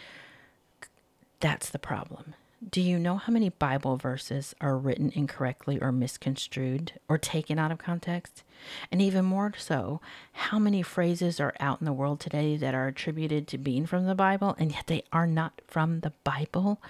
that's 1.42 1.70
the 1.70 1.80
problem. 1.80 2.34
Do 2.68 2.82
you 2.82 2.98
know 2.98 3.18
how 3.18 3.34
many 3.34 3.50
Bible 3.50 3.98
verses 3.98 4.56
are 4.62 4.78
written 4.78 5.12
incorrectly 5.14 5.80
or 5.80 5.92
misconstrued 5.92 6.94
or 7.10 7.18
taken 7.18 7.60
out 7.60 7.72
of 7.72 7.78
context? 7.78 8.44
And 8.92 9.02
even 9.02 9.26
more 9.26 9.54
so, 9.58 10.00
how 10.32 10.58
many 10.58 10.82
phrases 10.82 11.40
are 11.40 11.54
out 11.60 11.82
in 11.82 11.86
the 11.86 11.94
world 11.94 12.20
today 12.20 12.56
that 12.58 12.74
are 12.74 12.88
attributed 12.88 13.48
to 13.50 13.58
being 13.58 13.86
from 13.86 14.06
the 14.06 14.16
Bible 14.16 14.56
and 14.58 14.72
yet 14.72 14.88
they 14.88 15.04
are 15.12 15.28
not 15.28 15.62
from 15.68 16.00
the 16.00 16.14
Bible? 16.24 16.82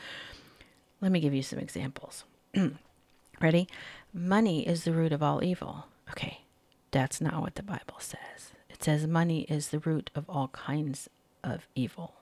Let 1.02 1.12
me 1.12 1.20
give 1.20 1.34
you 1.34 1.44
some 1.44 1.60
examples. 1.60 2.24
Ready? 3.42 3.68
Money 4.14 4.68
is 4.68 4.84
the 4.84 4.94
root 4.94 5.12
of 5.12 5.24
all 5.24 5.44
evil. 5.44 5.88
Okay, 6.12 6.42
that's 6.92 7.20
not 7.20 7.42
what 7.42 7.56
the 7.56 7.64
Bible 7.64 7.98
says. 8.00 8.54
It 8.70 8.84
says 8.84 9.08
money 9.08 9.42
is 9.50 9.70
the 9.70 9.80
root 9.80 10.12
of 10.16 10.30
all 10.30 10.50
kinds 10.50 11.10
of 11.44 11.68
evil. 11.76 12.14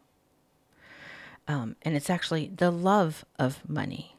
Um, 1.48 1.76
and 1.82 1.96
it's 1.96 2.10
actually 2.10 2.52
the 2.56 2.72
love 2.72 3.26
of 3.38 3.68
money. 3.68 4.16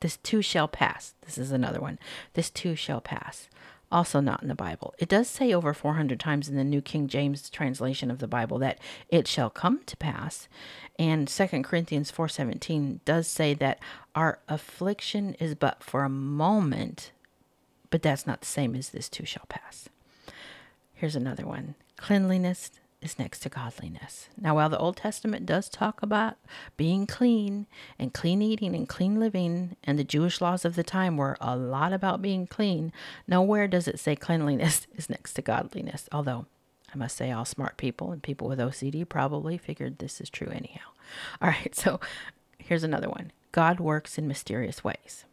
This 0.00 0.16
too 0.16 0.42
shall 0.42 0.68
pass. 0.68 1.14
This 1.22 1.38
is 1.38 1.52
another 1.52 1.80
one. 1.80 1.98
This 2.34 2.50
too 2.50 2.74
shall 2.74 3.00
pass 3.00 3.48
also 3.90 4.20
not 4.20 4.42
in 4.42 4.48
the 4.48 4.54
Bible. 4.54 4.94
It 4.98 5.08
does 5.08 5.28
say 5.28 5.52
over 5.52 5.72
400 5.72 6.20
times 6.20 6.48
in 6.48 6.56
the 6.56 6.64
New 6.64 6.80
King 6.80 7.08
James 7.08 7.48
translation 7.48 8.10
of 8.10 8.18
the 8.18 8.28
Bible 8.28 8.58
that 8.58 8.78
it 9.08 9.26
shall 9.26 9.50
come 9.50 9.80
to 9.86 9.96
pass. 9.96 10.48
And 10.98 11.28
2 11.28 11.62
Corinthians 11.62 12.10
4:17 12.10 13.00
does 13.04 13.26
say 13.26 13.54
that 13.54 13.78
our 14.14 14.40
affliction 14.48 15.34
is 15.34 15.54
but 15.54 15.82
for 15.82 16.04
a 16.04 16.10
moment, 16.10 17.12
but 17.90 18.02
that's 18.02 18.26
not 18.26 18.40
the 18.40 18.46
same 18.46 18.74
as 18.74 18.90
this 18.90 19.08
too 19.08 19.24
shall 19.24 19.46
pass. 19.48 19.88
Here's 20.94 21.16
another 21.16 21.46
one. 21.46 21.74
Cleanliness 21.96 22.70
is 23.00 23.18
next 23.18 23.40
to 23.40 23.48
godliness. 23.48 24.28
Now, 24.40 24.56
while 24.56 24.68
the 24.68 24.78
Old 24.78 24.96
Testament 24.96 25.46
does 25.46 25.68
talk 25.68 26.02
about 26.02 26.36
being 26.76 27.06
clean 27.06 27.66
and 27.98 28.12
clean 28.12 28.42
eating 28.42 28.74
and 28.74 28.88
clean 28.88 29.20
living, 29.20 29.76
and 29.84 29.98
the 29.98 30.04
Jewish 30.04 30.40
laws 30.40 30.64
of 30.64 30.74
the 30.74 30.82
time 30.82 31.16
were 31.16 31.36
a 31.40 31.56
lot 31.56 31.92
about 31.92 32.22
being 32.22 32.46
clean, 32.46 32.92
nowhere 33.26 33.68
does 33.68 33.86
it 33.86 34.00
say 34.00 34.16
cleanliness 34.16 34.86
is 34.96 35.08
next 35.08 35.34
to 35.34 35.42
godliness. 35.42 36.08
Although, 36.10 36.46
I 36.92 36.96
must 36.96 37.16
say, 37.16 37.30
all 37.30 37.44
smart 37.44 37.76
people 37.76 38.10
and 38.10 38.22
people 38.22 38.48
with 38.48 38.58
OCD 38.58 39.08
probably 39.08 39.58
figured 39.58 39.98
this 39.98 40.20
is 40.20 40.30
true 40.30 40.48
anyhow. 40.50 40.88
All 41.42 41.48
right, 41.48 41.74
so 41.74 42.00
here's 42.58 42.84
another 42.84 43.08
one 43.08 43.32
God 43.52 43.78
works 43.80 44.18
in 44.18 44.28
mysterious 44.28 44.82
ways. 44.82 45.24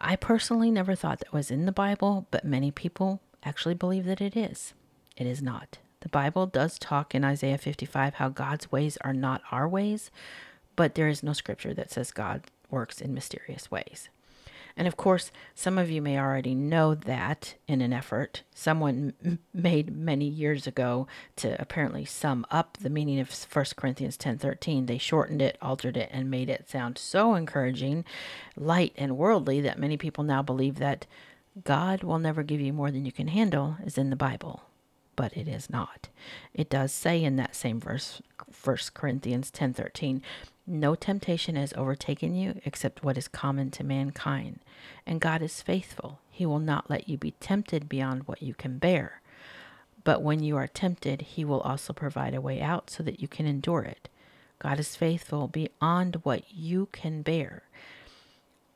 I 0.00 0.16
personally 0.16 0.70
never 0.70 0.94
thought 0.94 1.20
that 1.20 1.32
was 1.32 1.50
in 1.50 1.66
the 1.66 1.72
Bible, 1.72 2.26
but 2.30 2.44
many 2.44 2.70
people 2.70 3.20
actually 3.44 3.74
believe 3.74 4.04
that 4.06 4.20
it 4.20 4.36
is. 4.36 4.74
It 5.16 5.26
is 5.26 5.42
not. 5.42 5.78
The 6.02 6.08
Bible 6.08 6.46
does 6.46 6.80
talk 6.80 7.14
in 7.14 7.24
Isaiah 7.24 7.58
55 7.58 8.14
how 8.14 8.28
God's 8.28 8.72
ways 8.72 8.98
are 9.02 9.12
not 9.12 9.40
our 9.52 9.68
ways, 9.68 10.10
but 10.74 10.96
there 10.96 11.06
is 11.06 11.22
no 11.22 11.32
scripture 11.32 11.72
that 11.74 11.92
says 11.92 12.10
God 12.10 12.42
works 12.70 13.00
in 13.00 13.14
mysterious 13.14 13.70
ways. 13.70 14.08
And 14.76 14.88
of 14.88 14.96
course, 14.96 15.30
some 15.54 15.78
of 15.78 15.90
you 15.90 16.02
may 16.02 16.18
already 16.18 16.56
know 16.56 16.96
that 16.96 17.54
in 17.68 17.80
an 17.80 17.92
effort 17.92 18.42
someone 18.52 19.12
m- 19.24 19.38
made 19.54 19.94
many 19.94 20.24
years 20.24 20.66
ago 20.66 21.06
to 21.36 21.60
apparently 21.60 22.04
sum 22.04 22.44
up 22.50 22.78
the 22.78 22.90
meaning 22.90 23.20
of 23.20 23.30
1 23.30 23.76
Corinthians 23.76 24.16
10:13. 24.16 24.86
They 24.86 24.98
shortened 24.98 25.40
it, 25.40 25.56
altered 25.62 25.96
it, 25.96 26.08
and 26.12 26.28
made 26.28 26.50
it 26.50 26.68
sound 26.68 26.98
so 26.98 27.36
encouraging, 27.36 28.04
light 28.56 28.92
and 28.96 29.16
worldly 29.16 29.60
that 29.60 29.78
many 29.78 29.96
people 29.96 30.24
now 30.24 30.42
believe 30.42 30.76
that 30.76 31.06
God 31.62 32.02
will 32.02 32.18
never 32.18 32.42
give 32.42 32.60
you 32.60 32.72
more 32.72 32.90
than 32.90 33.04
you 33.04 33.12
can 33.12 33.28
handle 33.28 33.76
is 33.84 33.96
in 33.96 34.10
the 34.10 34.16
Bible 34.16 34.62
but 35.22 35.36
it 35.36 35.46
is 35.46 35.70
not. 35.70 36.08
It 36.52 36.68
does 36.68 36.90
say 36.90 37.22
in 37.22 37.36
that 37.36 37.54
same 37.54 37.78
verse, 37.78 38.20
1 38.50 38.76
Corinthians 38.92 39.52
10:13, 39.52 40.20
"No 40.66 40.96
temptation 40.96 41.54
has 41.54 41.72
overtaken 41.74 42.34
you 42.34 42.60
except 42.64 43.04
what 43.04 43.16
is 43.16 43.28
common 43.28 43.70
to 43.70 43.84
mankind, 43.84 44.58
and 45.06 45.20
God 45.20 45.40
is 45.40 45.62
faithful. 45.62 46.18
He 46.28 46.44
will 46.44 46.58
not 46.58 46.90
let 46.90 47.08
you 47.08 47.16
be 47.16 47.36
tempted 47.38 47.88
beyond 47.88 48.26
what 48.26 48.42
you 48.42 48.52
can 48.52 48.78
bear. 48.78 49.22
But 50.02 50.22
when 50.22 50.42
you 50.42 50.56
are 50.56 50.66
tempted, 50.66 51.22
he 51.22 51.44
will 51.44 51.60
also 51.60 51.92
provide 51.92 52.34
a 52.34 52.40
way 52.40 52.60
out 52.60 52.90
so 52.90 53.04
that 53.04 53.20
you 53.20 53.28
can 53.28 53.46
endure 53.46 53.84
it. 53.84 54.08
God 54.58 54.80
is 54.80 54.96
faithful 54.96 55.46
beyond 55.46 56.16
what 56.24 56.52
you 56.52 56.88
can 56.90 57.22
bear." 57.22 57.62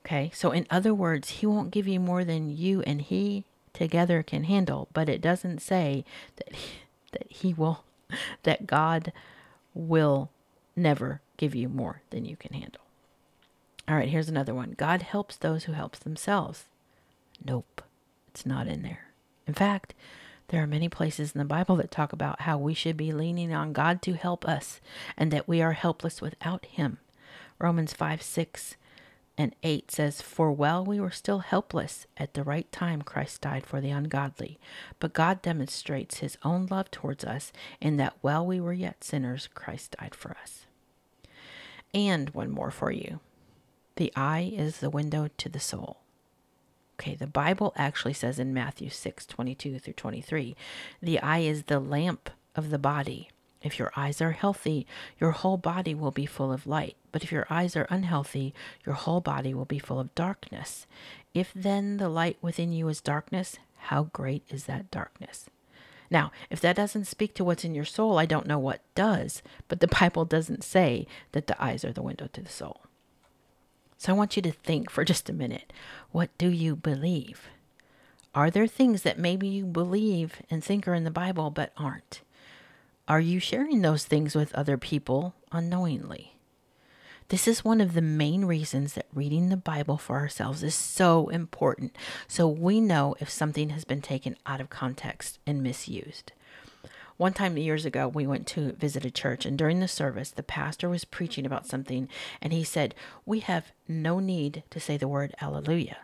Okay? 0.04 0.30
So 0.32 0.52
in 0.52 0.64
other 0.70 0.94
words, 0.94 1.40
he 1.40 1.46
won't 1.46 1.72
give 1.72 1.88
you 1.88 1.98
more 1.98 2.24
than 2.24 2.56
you 2.56 2.82
and 2.82 3.02
he 3.02 3.46
together 3.76 4.22
can 4.22 4.44
handle, 4.44 4.88
but 4.92 5.08
it 5.08 5.20
doesn't 5.20 5.60
say 5.60 6.04
that 6.36 6.54
he, 6.54 6.70
that 7.12 7.26
he 7.28 7.54
will 7.54 7.84
that 8.44 8.66
God 8.66 9.12
will 9.74 10.30
never 10.76 11.20
give 11.36 11.54
you 11.54 11.68
more 11.68 12.02
than 12.10 12.24
you 12.24 12.36
can 12.36 12.54
handle. 12.54 12.82
All 13.88 13.96
right, 13.96 14.08
here's 14.08 14.28
another 14.28 14.54
one. 14.54 14.74
God 14.76 15.02
helps 15.02 15.36
those 15.36 15.64
who 15.64 15.72
help 15.72 15.96
themselves. 15.96 16.64
Nope. 17.44 17.82
It's 18.28 18.46
not 18.46 18.66
in 18.66 18.82
there. 18.82 19.06
In 19.46 19.54
fact, 19.54 19.94
there 20.48 20.62
are 20.62 20.66
many 20.66 20.88
places 20.88 21.32
in 21.32 21.38
the 21.38 21.44
Bible 21.44 21.76
that 21.76 21.90
talk 21.90 22.12
about 22.12 22.42
how 22.42 22.58
we 22.58 22.74
should 22.74 22.96
be 22.96 23.12
leaning 23.12 23.52
on 23.52 23.72
God 23.72 24.02
to 24.02 24.14
help 24.14 24.46
us 24.46 24.80
and 25.16 25.32
that 25.32 25.48
we 25.48 25.60
are 25.62 25.72
helpless 25.72 26.20
without 26.20 26.66
him. 26.66 26.98
Romans 27.58 27.92
5 27.92 28.22
6 28.22 28.76
and 29.38 29.54
8 29.62 29.90
says, 29.90 30.22
For 30.22 30.50
while 30.50 30.84
we 30.84 30.98
were 30.98 31.10
still 31.10 31.40
helpless, 31.40 32.06
at 32.16 32.34
the 32.34 32.42
right 32.42 32.70
time 32.72 33.02
Christ 33.02 33.42
died 33.42 33.66
for 33.66 33.80
the 33.80 33.90
ungodly. 33.90 34.58
But 34.98 35.12
God 35.12 35.42
demonstrates 35.42 36.18
his 36.18 36.38
own 36.42 36.66
love 36.70 36.90
towards 36.90 37.24
us 37.24 37.52
in 37.80 37.96
that 37.98 38.16
while 38.22 38.46
we 38.46 38.60
were 38.60 38.72
yet 38.72 39.04
sinners, 39.04 39.48
Christ 39.52 39.96
died 39.98 40.14
for 40.14 40.36
us. 40.42 40.66
And 41.92 42.30
one 42.30 42.50
more 42.50 42.70
for 42.70 42.90
you 42.90 43.20
the 43.96 44.12
eye 44.14 44.52
is 44.54 44.78
the 44.78 44.90
window 44.90 45.28
to 45.38 45.48
the 45.48 45.60
soul. 45.60 46.00
Okay, 46.98 47.14
the 47.14 47.26
Bible 47.26 47.72
actually 47.76 48.12
says 48.12 48.38
in 48.38 48.54
Matthew 48.54 48.90
6 48.90 49.26
22 49.26 49.78
through 49.78 49.92
23, 49.94 50.56
the 51.02 51.20
eye 51.20 51.38
is 51.38 51.64
the 51.64 51.80
lamp 51.80 52.30
of 52.54 52.70
the 52.70 52.78
body. 52.78 53.30
If 53.66 53.80
your 53.80 53.92
eyes 53.96 54.22
are 54.22 54.30
healthy, 54.30 54.86
your 55.20 55.32
whole 55.32 55.56
body 55.56 55.92
will 55.92 56.12
be 56.12 56.24
full 56.24 56.52
of 56.52 56.66
light. 56.66 56.96
But 57.10 57.24
if 57.24 57.32
your 57.32 57.46
eyes 57.50 57.74
are 57.74 57.88
unhealthy, 57.90 58.54
your 58.84 58.94
whole 58.94 59.20
body 59.20 59.52
will 59.52 59.64
be 59.64 59.80
full 59.80 59.98
of 59.98 60.14
darkness. 60.14 60.86
If 61.34 61.52
then 61.52 61.96
the 61.96 62.08
light 62.08 62.38
within 62.40 62.72
you 62.72 62.88
is 62.88 63.00
darkness, 63.00 63.56
how 63.76 64.04
great 64.04 64.44
is 64.48 64.64
that 64.64 64.90
darkness? 64.92 65.50
Now, 66.10 66.30
if 66.48 66.60
that 66.60 66.76
doesn't 66.76 67.06
speak 67.06 67.34
to 67.34 67.44
what's 67.44 67.64
in 67.64 67.74
your 67.74 67.84
soul, 67.84 68.18
I 68.18 68.26
don't 68.26 68.46
know 68.46 68.58
what 68.58 68.82
does, 68.94 69.42
but 69.66 69.80
the 69.80 69.88
Bible 70.00 70.24
doesn't 70.24 70.62
say 70.62 71.06
that 71.32 71.48
the 71.48 71.60
eyes 71.62 71.84
are 71.84 71.92
the 71.92 72.02
window 72.02 72.28
to 72.32 72.40
the 72.40 72.48
soul. 72.48 72.82
So 73.98 74.12
I 74.12 74.16
want 74.16 74.36
you 74.36 74.42
to 74.42 74.52
think 74.52 74.90
for 74.90 75.04
just 75.04 75.28
a 75.28 75.32
minute 75.32 75.72
what 76.12 76.30
do 76.38 76.48
you 76.48 76.76
believe? 76.76 77.48
Are 78.32 78.50
there 78.50 78.66
things 78.66 79.02
that 79.02 79.18
maybe 79.18 79.48
you 79.48 79.64
believe 79.64 80.42
and 80.50 80.62
think 80.62 80.86
are 80.86 80.94
in 80.94 81.04
the 81.04 81.10
Bible 81.10 81.50
but 81.50 81.72
aren't? 81.76 82.20
Are 83.08 83.20
you 83.20 83.38
sharing 83.38 83.82
those 83.82 84.04
things 84.04 84.34
with 84.34 84.52
other 84.54 84.76
people 84.76 85.36
unknowingly? 85.52 86.36
This 87.28 87.46
is 87.46 87.64
one 87.64 87.80
of 87.80 87.94
the 87.94 88.02
main 88.02 88.44
reasons 88.46 88.94
that 88.94 89.06
reading 89.14 89.48
the 89.48 89.56
Bible 89.56 89.96
for 89.96 90.16
ourselves 90.16 90.64
is 90.64 90.74
so 90.74 91.28
important, 91.28 91.96
so 92.26 92.48
we 92.48 92.80
know 92.80 93.14
if 93.20 93.30
something 93.30 93.70
has 93.70 93.84
been 93.84 94.02
taken 94.02 94.36
out 94.44 94.60
of 94.60 94.70
context 94.70 95.38
and 95.46 95.62
misused. 95.62 96.32
One 97.16 97.32
time 97.32 97.56
years 97.56 97.84
ago, 97.84 98.08
we 98.08 98.26
went 98.26 98.48
to 98.48 98.72
visit 98.72 99.04
a 99.04 99.10
church, 99.12 99.46
and 99.46 99.56
during 99.56 99.78
the 99.78 99.86
service, 99.86 100.32
the 100.32 100.42
pastor 100.42 100.88
was 100.88 101.04
preaching 101.04 101.46
about 101.46 101.66
something, 101.66 102.08
and 102.42 102.52
he 102.52 102.64
said, 102.64 102.92
We 103.24 103.38
have 103.40 103.70
no 103.86 104.18
need 104.18 104.64
to 104.70 104.80
say 104.80 104.96
the 104.96 105.06
word 105.06 105.32
Alleluia. 105.40 105.98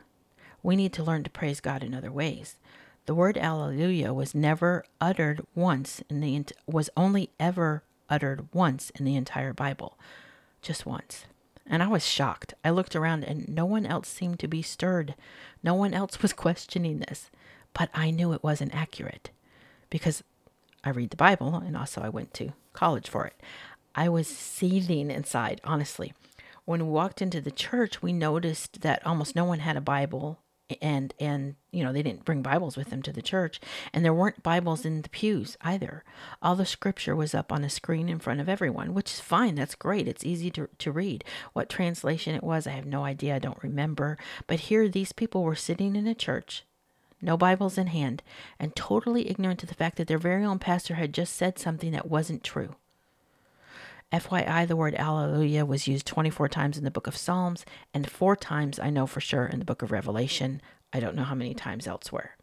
We 0.63 0.77
need 0.77 0.93
to 0.93 1.03
learn 1.03 1.25
to 1.25 1.31
praise 1.31 1.59
God 1.59 1.83
in 1.83 1.95
other 1.95 2.13
ways. 2.13 2.59
The 3.07 3.15
word 3.15 3.37
Alleluia 3.37 4.15
was 4.15 4.35
never 4.35 4.85
uttered 5.01 5.45
once 5.55 6.03
in 6.09 6.21
the 6.21 6.45
was 6.67 6.89
only 6.97 7.31
ever 7.41 7.83
uttered 8.09 8.47
once 8.53 8.91
in 8.91 9.05
the 9.05 9.17
entire 9.17 9.53
Bible, 9.53 9.99
just 10.61 10.87
once. 10.87 11.25
And 11.67 11.83
I 11.83 11.89
was 11.89 12.07
shocked. 12.07 12.55
I 12.65 12.71
looked 12.71 12.95
around 12.95 13.25
and 13.25 13.49
no 13.49 13.65
one 13.65 13.87
else 13.87 14.09
seemed 14.09 14.39
to 14.41 14.49
be 14.49 14.63
stirred. 14.63 15.15
No 15.63 15.75
one 15.75 15.95
else 15.95 16.23
was 16.23 16.33
questioning 16.33 17.01
this. 17.01 17.31
But 17.75 17.89
I 17.95 18.11
knew 18.11 18.33
it 18.33 18.45
wasn't 18.45 18.75
accurate 18.75 19.31
because 19.91 20.23
I 20.85 20.91
read 20.91 21.11
the 21.11 21.17
Bible 21.17 21.57
and 21.57 21.77
also 21.77 22.03
I 22.03 22.09
went 22.09 22.35
to 22.35 22.53
college 22.73 23.09
for 23.09 23.25
it. 23.27 23.41
I 23.95 24.09
was 24.09 24.29
seething 24.29 25.11
inside, 25.11 25.61
honestly. 25.65 26.13
When 26.65 26.87
we 26.87 26.93
walked 26.93 27.21
into 27.21 27.41
the 27.41 27.51
church, 27.51 28.03
we 28.03 28.13
noticed 28.13 28.83
that 28.83 29.05
almost 29.05 29.35
no 29.35 29.45
one 29.45 29.61
had 29.61 29.77
a 29.77 29.81
Bible 29.81 30.39
and 30.81 31.15
and 31.19 31.57
you 31.71 31.83
know 31.83 31.93
they 31.93 32.03
didn't 32.03 32.25
bring 32.25 32.43
bibles 32.43 32.77
with 32.77 32.91
them 32.91 33.03
to 33.03 33.13
the 33.13 33.23
church. 33.23 33.61
And 33.93 34.05
there 34.05 34.15
weren't 34.15 34.43
bibles 34.43 34.85
in 34.85 35.03
the 35.03 35.09
pews 35.09 35.57
either. 35.61 36.05
All 36.41 36.57
the 36.57 36.67
scripture 36.67 37.17
was 37.17 37.35
up 37.35 37.53
on 37.53 37.65
a 37.65 37.71
screen 37.71 38.09
in 38.09 38.19
front 38.19 38.41
of 38.41 38.49
everyone 38.49 38.95
which 38.95 39.13
is 39.13 39.21
fine. 39.21 39.55
That's 39.55 39.75
great. 39.75 40.09
It's 40.09 40.25
easy 40.25 40.51
to, 40.53 40.69
to 40.79 40.93
read. 40.93 41.25
What 41.53 41.69
translation 41.69 42.35
it 42.35 42.45
was 42.45 42.67
i 42.67 42.71
have 42.71 42.87
no 42.87 43.05
idea. 43.05 43.37
I 43.37 43.39
don't 43.39 43.63
remember. 43.63 44.19
But 44.47 44.61
here 44.61 44.89
these 44.89 45.13
people 45.13 45.43
were 45.43 45.55
sitting 45.55 45.97
in 45.97 46.07
a 46.07 46.15
church 46.15 46.65
no 47.25 47.37
bibles 47.37 47.79
in 47.79 47.87
hand 47.87 48.23
and 48.59 48.75
totally 48.75 49.31
ignorant 49.31 49.61
to 49.61 49.67
the 49.67 49.75
fact 49.75 49.97
that 49.97 50.09
their 50.09 50.19
very 50.19 50.45
own 50.45 50.59
pastor 50.59 50.97
had 50.97 51.15
just 51.15 51.37
said 51.37 51.57
something 51.59 51.93
that 51.93 52.11
wasn't 52.11 52.43
true 52.43 52.75
FYI, 54.13 54.69
the 54.69 54.77
word 54.77 54.95
alleluia 54.95 55.65
was 55.65 55.89
used 55.89 56.07
24 56.07 56.49
times 56.49 56.77
in 56.77 56.85
the 56.85 56.91
book 56.91 57.07
of 57.07 57.17
Psalms 57.17 57.65
and 57.95 58.11
four 58.11 58.37
times, 58.37 58.79
I 58.79 58.91
know 58.91 59.07
for 59.07 59.21
sure, 59.21 59.47
in 59.47 59.59
the 59.59 59.65
book 59.65 59.81
of 59.81 59.91
Revelation. 59.91 60.61
I 60.93 61.01
don't 61.01 61.17
know 61.17 61.25
how 61.25 61.35
many 61.35 61.55
times 61.55 61.87
elsewhere. 61.87 62.37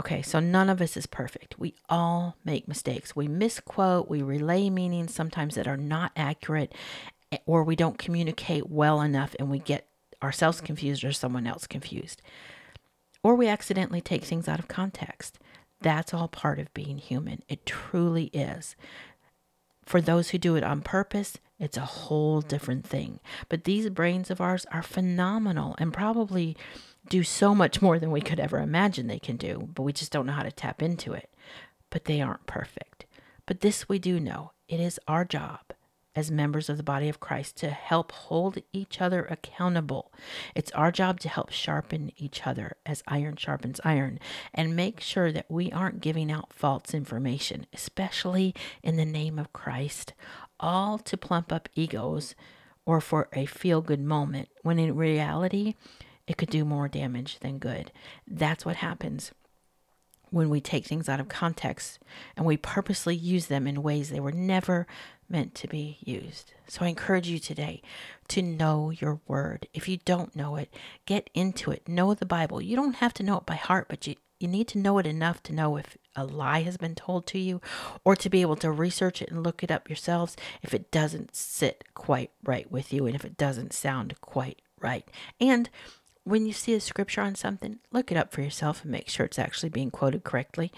Okay, 0.00 0.22
so 0.22 0.40
none 0.40 0.68
of 0.68 0.80
us 0.80 0.96
is 0.96 1.06
perfect. 1.06 1.58
We 1.58 1.74
all 1.88 2.36
make 2.44 2.66
mistakes. 2.66 3.14
We 3.14 3.28
misquote, 3.28 4.08
we 4.08 4.22
relay 4.22 4.68
meanings 4.70 5.14
sometimes 5.14 5.54
that 5.54 5.68
are 5.68 5.76
not 5.76 6.10
accurate, 6.16 6.74
eh, 7.30 7.38
or 7.46 7.62
we 7.62 7.76
don't 7.76 7.98
communicate 7.98 8.68
well 8.68 9.00
enough 9.00 9.36
and 9.38 9.50
we 9.50 9.58
get 9.58 9.86
ourselves 10.22 10.60
confused 10.60 11.04
or 11.04 11.12
someone 11.12 11.46
else 11.46 11.66
confused. 11.66 12.20
Or 13.22 13.34
we 13.34 13.46
accidentally 13.46 14.00
take 14.00 14.24
things 14.24 14.48
out 14.48 14.58
of 14.58 14.68
context. 14.68 15.38
That's 15.82 16.12
all 16.12 16.28
part 16.28 16.58
of 16.58 16.74
being 16.74 16.98
human. 16.98 17.42
It 17.48 17.64
truly 17.64 18.24
is. 18.32 18.74
For 19.90 20.00
those 20.00 20.30
who 20.30 20.38
do 20.38 20.54
it 20.54 20.62
on 20.62 20.82
purpose, 20.82 21.38
it's 21.58 21.76
a 21.76 21.80
whole 21.80 22.42
different 22.42 22.86
thing. 22.86 23.18
But 23.48 23.64
these 23.64 23.90
brains 23.90 24.30
of 24.30 24.40
ours 24.40 24.64
are 24.70 24.84
phenomenal 24.84 25.74
and 25.78 25.92
probably 25.92 26.56
do 27.08 27.24
so 27.24 27.56
much 27.56 27.82
more 27.82 27.98
than 27.98 28.12
we 28.12 28.20
could 28.20 28.38
ever 28.38 28.60
imagine 28.60 29.08
they 29.08 29.18
can 29.18 29.36
do, 29.36 29.68
but 29.74 29.82
we 29.82 29.92
just 29.92 30.12
don't 30.12 30.26
know 30.26 30.32
how 30.32 30.44
to 30.44 30.52
tap 30.52 30.80
into 30.80 31.12
it. 31.12 31.28
But 31.90 32.04
they 32.04 32.20
aren't 32.20 32.46
perfect. 32.46 33.04
But 33.46 33.62
this 33.62 33.88
we 33.88 33.98
do 33.98 34.20
know 34.20 34.52
it 34.68 34.78
is 34.78 35.00
our 35.08 35.24
job 35.24 35.58
as 36.14 36.30
members 36.30 36.68
of 36.68 36.76
the 36.76 36.82
body 36.82 37.08
of 37.08 37.20
Christ 37.20 37.56
to 37.58 37.70
help 37.70 38.10
hold 38.12 38.58
each 38.72 39.00
other 39.00 39.24
accountable. 39.24 40.12
It's 40.54 40.72
our 40.72 40.90
job 40.90 41.20
to 41.20 41.28
help 41.28 41.50
sharpen 41.50 42.10
each 42.16 42.46
other 42.46 42.76
as 42.84 43.02
iron 43.06 43.36
sharpens 43.36 43.80
iron 43.84 44.18
and 44.52 44.74
make 44.74 45.00
sure 45.00 45.30
that 45.30 45.50
we 45.50 45.70
aren't 45.70 46.00
giving 46.00 46.30
out 46.30 46.52
false 46.52 46.92
information, 46.94 47.66
especially 47.72 48.54
in 48.82 48.96
the 48.96 49.04
name 49.04 49.38
of 49.38 49.52
Christ, 49.52 50.12
all 50.58 50.98
to 50.98 51.16
plump 51.16 51.52
up 51.52 51.68
egos 51.74 52.34
or 52.84 53.00
for 53.00 53.28
a 53.32 53.46
feel 53.46 53.80
good 53.80 54.00
moment, 54.00 54.48
when 54.62 54.78
in 54.78 54.96
reality, 54.96 55.74
it 56.26 56.36
could 56.36 56.50
do 56.50 56.64
more 56.64 56.88
damage 56.88 57.38
than 57.38 57.58
good. 57.58 57.92
That's 58.26 58.64
what 58.64 58.76
happens 58.76 59.32
when 60.30 60.48
we 60.48 60.60
take 60.60 60.86
things 60.86 61.08
out 61.08 61.20
of 61.20 61.28
context 61.28 61.98
and 62.36 62.46
we 62.46 62.56
purposely 62.56 63.14
use 63.14 63.46
them 63.46 63.66
in 63.66 63.82
ways 63.82 64.10
they 64.10 64.20
were 64.20 64.32
never 64.32 64.86
meant 65.30 65.54
to 65.56 65.68
be 65.68 65.98
used. 66.04 66.52
So 66.66 66.84
I 66.84 66.88
encourage 66.88 67.28
you 67.28 67.38
today 67.38 67.82
to 68.28 68.42
know 68.42 68.90
your 68.90 69.20
word. 69.26 69.68
If 69.72 69.88
you 69.88 69.98
don't 70.04 70.34
know 70.34 70.56
it, 70.56 70.72
get 71.06 71.30
into 71.34 71.70
it. 71.70 71.88
Know 71.88 72.14
the 72.14 72.26
Bible. 72.26 72.60
You 72.60 72.76
don't 72.76 72.96
have 72.96 73.14
to 73.14 73.22
know 73.22 73.38
it 73.38 73.46
by 73.46 73.54
heart, 73.54 73.86
but 73.88 74.06
you, 74.06 74.16
you 74.38 74.48
need 74.48 74.68
to 74.68 74.78
know 74.78 74.98
it 74.98 75.06
enough 75.06 75.42
to 75.44 75.52
know 75.52 75.76
if 75.76 75.96
a 76.16 76.24
lie 76.24 76.62
has 76.62 76.76
been 76.76 76.94
told 76.94 77.26
to 77.28 77.38
you 77.38 77.60
or 78.04 78.16
to 78.16 78.30
be 78.30 78.40
able 78.40 78.56
to 78.56 78.70
research 78.70 79.22
it 79.22 79.30
and 79.30 79.42
look 79.42 79.62
it 79.62 79.70
up 79.70 79.88
yourselves 79.88 80.36
if 80.62 80.74
it 80.74 80.90
doesn't 80.90 81.36
sit 81.36 81.84
quite 81.94 82.30
right 82.42 82.70
with 82.70 82.92
you 82.92 83.06
and 83.06 83.14
if 83.14 83.24
it 83.24 83.36
doesn't 83.36 83.72
sound 83.72 84.20
quite 84.20 84.60
right. 84.80 85.08
And 85.40 85.70
when 86.24 86.46
you 86.46 86.52
see 86.52 86.74
a 86.74 86.80
scripture 86.80 87.22
on 87.22 87.34
something, 87.34 87.78
look 87.92 88.10
it 88.10 88.16
up 88.16 88.32
for 88.32 88.42
yourself 88.42 88.82
and 88.82 88.90
make 88.90 89.08
sure 89.08 89.26
it's 89.26 89.38
actually 89.38 89.70
being 89.70 89.90
quoted 89.90 90.24
correctly. 90.24 90.72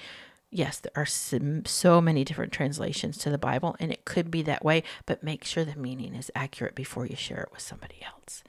Yes, 0.55 0.81
there 0.81 0.93
are 0.95 1.07
so 1.07 2.01
many 2.03 2.25
different 2.25 2.53
translations 2.53 3.17
to 3.19 3.31
the 3.31 3.39
Bible, 3.39 3.75
and 3.81 3.91
it 3.91 4.05
could 4.05 4.31
be 4.31 4.43
that 4.43 4.63
way, 4.63 4.83
but 5.07 5.23
make 5.25 5.45
sure 5.45 5.65
the 5.65 5.77
meaning 5.77 6.15
is 6.15 6.31
accurate 6.35 6.75
before 6.75 7.07
you 7.07 7.17
share 7.17 7.41
it 7.41 7.49
with 7.51 7.63
somebody 7.63 8.03
else. 8.05 8.45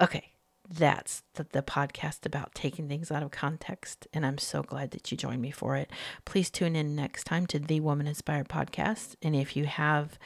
Okay, 0.00 0.34
that's 0.70 1.24
the, 1.34 1.44
the 1.50 1.62
podcast 1.62 2.26
about 2.26 2.54
taking 2.54 2.88
things 2.88 3.10
out 3.10 3.24
of 3.24 3.32
context, 3.32 4.06
and 4.12 4.24
I'm 4.24 4.38
so 4.38 4.62
glad 4.62 4.92
that 4.92 5.10
you 5.10 5.16
joined 5.16 5.42
me 5.42 5.50
for 5.50 5.74
it. 5.74 5.90
Please 6.24 6.48
tune 6.48 6.76
in 6.76 6.94
next 6.94 7.24
time 7.24 7.48
to 7.48 7.58
the 7.58 7.80
Woman 7.80 8.06
Inspired 8.06 8.48
Podcast, 8.48 9.16
and 9.20 9.34
if 9.34 9.56
you 9.56 9.64
have 9.64 10.20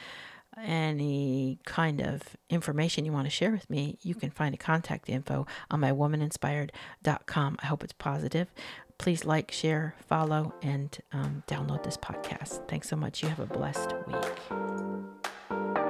any 0.63 1.57
kind 1.65 1.99
of 1.99 2.21
information 2.49 3.05
you 3.05 3.11
want 3.11 3.25
to 3.25 3.31
share 3.31 3.51
with 3.51 3.69
me, 3.71 3.97
you 4.01 4.13
can 4.13 4.29
find 4.29 4.53
a 4.53 4.57
contact 4.57 5.09
info 5.09 5.47
on 5.71 5.79
my 5.79 5.91
womaninspired.com. 5.91 7.57
I 7.59 7.65
hope 7.65 7.83
it's 7.83 7.93
positive. 7.93 8.53
Please 9.01 9.25
like, 9.25 9.51
share, 9.51 9.95
follow, 10.07 10.53
and 10.61 10.95
um, 11.11 11.41
download 11.47 11.81
this 11.81 11.97
podcast. 11.97 12.67
Thanks 12.67 12.87
so 12.87 12.95
much. 12.95 13.23
You 13.23 13.29
have 13.29 13.39
a 13.39 13.47
blessed 13.47 13.95
week. 14.05 15.80